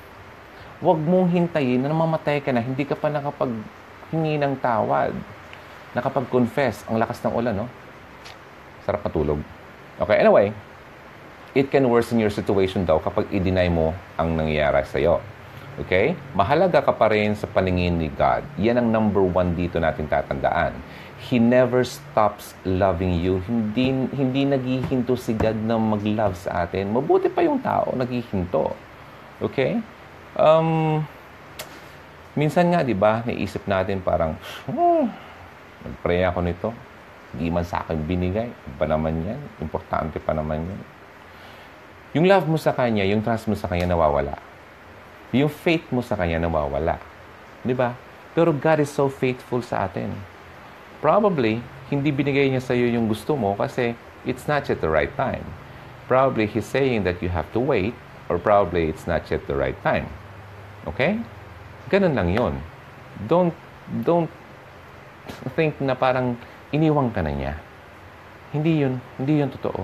[0.84, 5.16] Huwag mong hintayin na namamatay ka na, hindi ka pa nakapaghingi ng tawad.
[5.96, 6.90] Nakapag-confess.
[6.92, 7.68] Ang lakas ng ulan, no?
[8.84, 9.40] Sarap matulog.
[10.02, 10.52] Okay, anyway,
[11.54, 15.22] it can worsen your situation daw kapag i-deny mo ang nangyayari sa iyo.
[15.86, 16.14] Okay?
[16.38, 18.46] Mahalaga ka pa rin sa paningin ni God.
[18.62, 20.74] Yan ang number one dito natin tatandaan.
[21.24, 23.40] He never stops loving you.
[23.48, 26.92] Hindi, hindi naghihinto si God na mag-love sa atin.
[26.92, 28.76] Mabuti pa yung tao naghihinto.
[29.40, 29.80] Okay?
[30.36, 31.00] Um,
[32.36, 34.36] minsan nga, di ba, naisip natin parang,
[34.68, 35.08] oh,
[35.88, 36.70] nag-pray ako nito.
[37.32, 38.52] Hindi man sa akin binigay.
[38.76, 39.40] Ba naman yan?
[39.64, 40.82] Importante pa naman yan.
[42.20, 44.38] Yung love mo sa Kanya, yung trust mo sa Kanya nawawala.
[45.34, 47.02] Yung faith mo sa Kanya nawawala.
[47.66, 47.98] Di ba?
[48.38, 50.33] Pero God is so faithful sa atin.
[51.04, 51.60] Probably,
[51.92, 53.92] hindi binigay niya sa iyo yung gusto mo kasi
[54.24, 55.44] it's not yet the right time.
[56.08, 57.92] Probably, He's saying that you have to wait
[58.32, 60.08] or probably it's not yet the right time.
[60.88, 61.20] Okay?
[61.92, 62.54] Ganun lang yon.
[63.28, 63.52] Don't,
[64.08, 64.32] don't
[65.60, 66.40] think na parang
[66.72, 67.54] iniwang ka na niya.
[68.56, 68.96] Hindi yun.
[69.20, 69.84] Hindi yun totoo.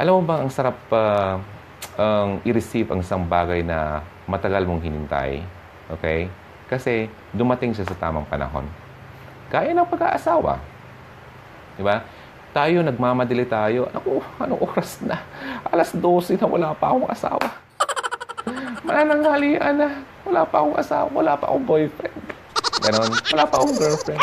[0.00, 1.36] Alam mo ba ang sarap uh,
[2.00, 5.44] um, i-receive ang isang bagay na matagal mong hinintay?
[5.92, 6.32] Okay?
[6.72, 8.64] Kasi dumating siya sa tamang panahon.
[9.50, 10.62] Gaya ng pag-aasawa.
[11.74, 12.06] Di ba?
[12.54, 13.90] Tayo, nagmamadali tayo.
[13.90, 15.18] Ako, anong oras na?
[15.66, 17.48] Alas 12 na wala pa akong asawa.
[18.86, 19.88] Manananghalian na.
[20.22, 21.06] Wala pa akong asawa.
[21.10, 22.22] Wala pa akong boyfriend.
[22.80, 23.10] Ganon.
[23.34, 24.22] Wala pa akong girlfriend.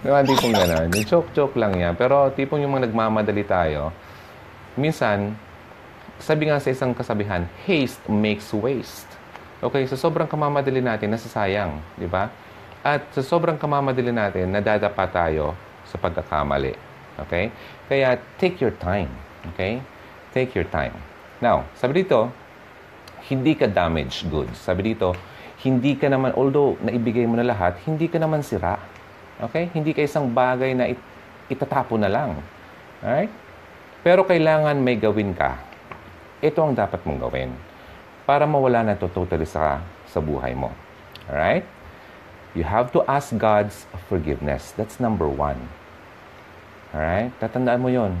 [0.00, 0.88] Diba, tipong gano'n.
[0.94, 1.94] Yung joke-joke lang yan.
[1.96, 3.92] Pero tipong yung mga nagmamadali tayo,
[4.78, 5.34] minsan,
[6.20, 9.08] sabi nga sa isang kasabihan, haste makes waste.
[9.60, 12.32] Okay, so sobrang kamamadali natin, nasasayang, di ba?
[12.80, 15.52] At sa sobrang kamamadali natin, nadadapa tayo
[15.84, 16.72] sa pagkakamali.
[17.26, 17.52] Okay?
[17.92, 19.12] Kaya, take your time.
[19.52, 19.84] Okay?
[20.32, 20.96] Take your time.
[21.44, 22.32] Now, sabi dito,
[23.28, 24.56] hindi ka damaged goods.
[24.56, 25.12] Sabi dito,
[25.60, 28.80] hindi ka naman, although naibigay mo na lahat, hindi ka naman sira.
[29.44, 29.68] Okay?
[29.76, 31.00] Hindi ka isang bagay na it,
[31.52, 32.40] itatapo na lang.
[33.04, 33.32] Alright?
[34.00, 35.60] Pero kailangan may gawin ka.
[36.40, 37.52] Ito ang dapat mong gawin
[38.24, 40.72] para mawala na to totally sa, sa buhay mo.
[41.28, 41.79] Alright?
[42.50, 44.74] You have to ask God's forgiveness.
[44.74, 45.70] That's number one.
[46.90, 47.30] Alright?
[47.38, 48.18] Tatandaan mo yon.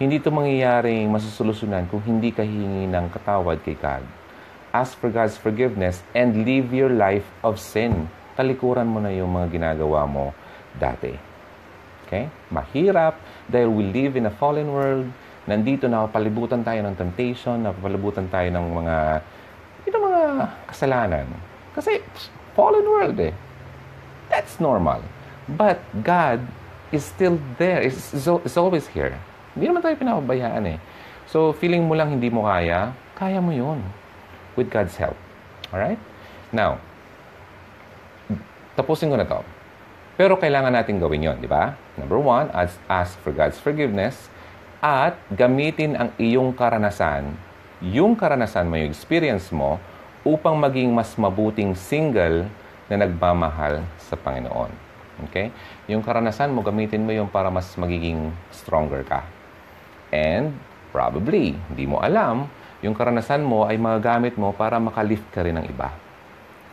[0.00, 4.00] Hindi ito mangyayaring masusolusyonan kung hindi ka hihingi ng katawad kay God.
[4.72, 8.08] Ask for God's forgiveness and live your life of sin.
[8.32, 10.32] Talikuran mo na yung mga ginagawa mo
[10.80, 11.12] dati.
[12.08, 12.32] Okay?
[12.48, 13.20] Mahirap
[13.52, 15.12] dahil we live in a fallen world.
[15.44, 18.96] Nandito napapalibutan tayo ng temptation, napapalibutan tayo ng mga
[19.84, 20.22] ito mga
[20.72, 21.28] kasalanan.
[21.76, 22.00] Kasi
[22.54, 23.34] fallen world eh.
[24.32, 25.04] That's normal.
[25.48, 26.44] But God
[26.92, 27.80] is still there.
[27.84, 29.16] Is, is always here.
[29.52, 30.78] Hindi naman tayo pinapabayaan eh.
[31.28, 33.80] So, feeling mo lang hindi mo kaya, kaya mo yun
[34.56, 35.16] with God's help.
[35.72, 36.00] Alright?
[36.52, 36.80] Now,
[38.76, 39.40] tapusin ko na to.
[40.16, 41.72] Pero kailangan natin gawin yon, di ba?
[41.96, 44.28] Number one, ask, ask for God's forgiveness
[44.84, 47.32] at gamitin ang iyong karanasan,
[47.80, 49.80] yung karanasan mo, yung experience mo,
[50.22, 52.46] upang maging mas mabuting single
[52.86, 54.70] na nagmamahal sa Panginoon.
[55.28, 55.50] Okay?
[55.90, 59.26] Yung karanasan mo, gamitin mo yung para mas magiging stronger ka.
[60.14, 60.54] And
[60.94, 62.46] probably, hindi mo alam,
[62.82, 65.94] yung karanasan mo ay magagamit mo para makalift ka rin ng iba.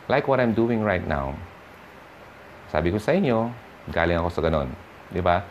[0.10, 1.38] Like what I'm doing right now.
[2.74, 3.50] Sabi ko sa inyo,
[3.93, 4.70] galing ako sa ganon.
[5.10, 5.45] Di ba?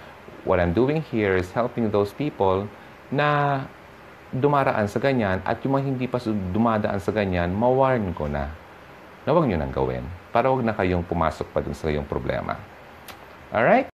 [0.47, 2.67] What I'm doing here is helping those people
[3.11, 3.63] na
[4.33, 8.53] dumaraan sa ganyan at yung mga hindi pa dumadaan sa ganyan, mawarn ko na
[9.25, 12.57] na huwag nyo nang gawin para huwag na kayong pumasok pa dun sa yung problema.
[13.53, 13.93] Alright?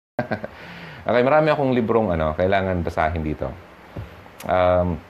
[1.08, 3.48] okay, marami akong librong ano, kailangan basahin dito.
[4.44, 5.00] Um,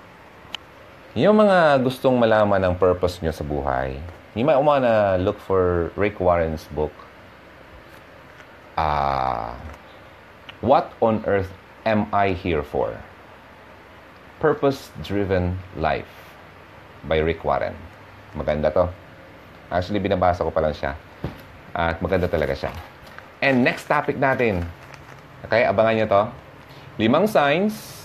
[1.18, 3.98] yung mga gustong malaman ng purpose nyo sa buhay,
[4.38, 6.94] you might wanna look for Rick Warren's book,
[8.78, 9.54] uh,
[10.62, 11.50] What on Earth
[11.82, 12.94] Am I Here For?
[14.42, 16.10] Purpose-Driven Life
[17.06, 17.78] by Rick Warren.
[18.34, 18.90] Maganda to.
[19.70, 20.98] Actually, binabasa ko pa lang siya.
[21.70, 22.74] At maganda talaga siya.
[23.38, 24.66] And next topic natin.
[25.46, 26.22] Okay, abangan nyo to.
[26.98, 28.02] Limang signs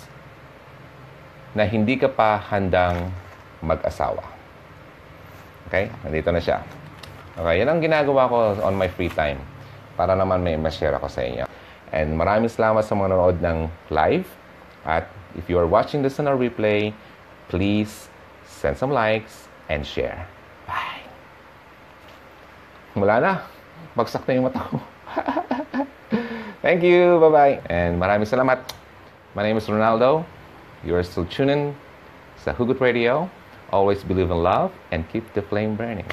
[1.57, 3.09] na hindi ka pa handang
[3.65, 4.21] mag-asawa.
[5.65, 5.89] Okay?
[6.05, 6.61] Nandito na siya.
[7.33, 9.41] Okay, yan ang ginagawa ko on my free time
[9.97, 11.49] para naman may ma-share ako sa inyo.
[11.89, 13.59] And maraming salamat sa mga nanonood ng
[13.89, 14.29] live.
[14.85, 16.91] At if you are watching this on a replay,
[17.47, 18.09] please
[18.43, 20.27] send some likes and share.
[20.65, 21.05] Bye!
[22.97, 23.33] Mula na.
[23.93, 24.81] Bagsak na yung mata ko.
[26.65, 27.21] Thank you.
[27.21, 27.69] Bye-bye.
[27.69, 28.65] And maraming salamat.
[29.37, 30.25] My name is Ronaldo.
[30.81, 31.77] You are still tuning
[32.41, 33.29] sa Hugot Radio.
[33.69, 36.09] Always believe in love and keep the flame burning.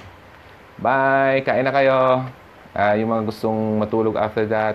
[0.76, 1.40] Bye!
[1.48, 2.28] Kain na kayo.
[2.74, 4.74] Uh, yung mga gustong matulog after that,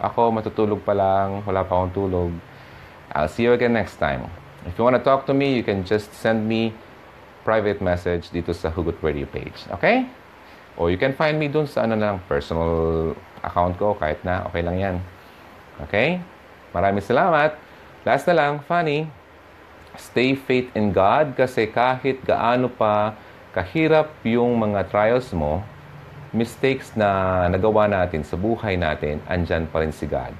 [0.00, 1.44] ako matutulog pa lang.
[1.44, 2.32] Wala pa akong tulog.
[3.12, 4.28] I'll see you again next time.
[4.66, 6.74] If you want to talk to me, you can just send me
[7.46, 9.64] private message dito sa Hugot Radio page.
[9.72, 10.04] Okay?
[10.76, 14.60] Or you can find me dun sa ano lang, personal account ko, kahit na, okay
[14.60, 14.96] lang yan.
[15.88, 16.20] Okay?
[16.76, 17.56] Maraming salamat.
[18.04, 19.08] Last na lang, funny,
[19.96, 23.16] stay faith in God kasi kahit gaano pa
[23.56, 25.64] kahirap yung mga trials mo,
[26.30, 30.30] mistakes na nagawa natin sa buhay natin, andyan pa rin si God.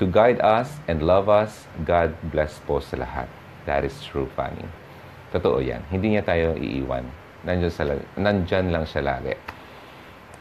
[0.00, 3.28] To guide us and love us, God bless po sa lahat.
[3.66, 4.64] That is true, funny.
[5.30, 5.84] Totoo yan.
[5.92, 7.06] Hindi niya tayo iiwan.
[7.44, 7.84] Nandyan, sa,
[8.16, 9.34] nandyan lang siya lagi.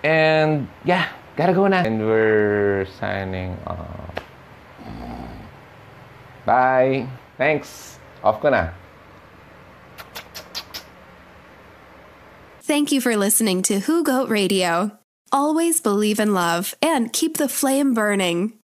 [0.02, 1.86] And, yeah, gotta go na.
[1.86, 4.22] And we're signing off.
[6.46, 7.06] Bye.
[7.38, 8.00] Thanks.
[8.24, 8.74] Off ko na.
[12.62, 14.98] Thank you for listening to Who Goat Radio.
[15.32, 18.61] Always believe in love and keep the flame burning.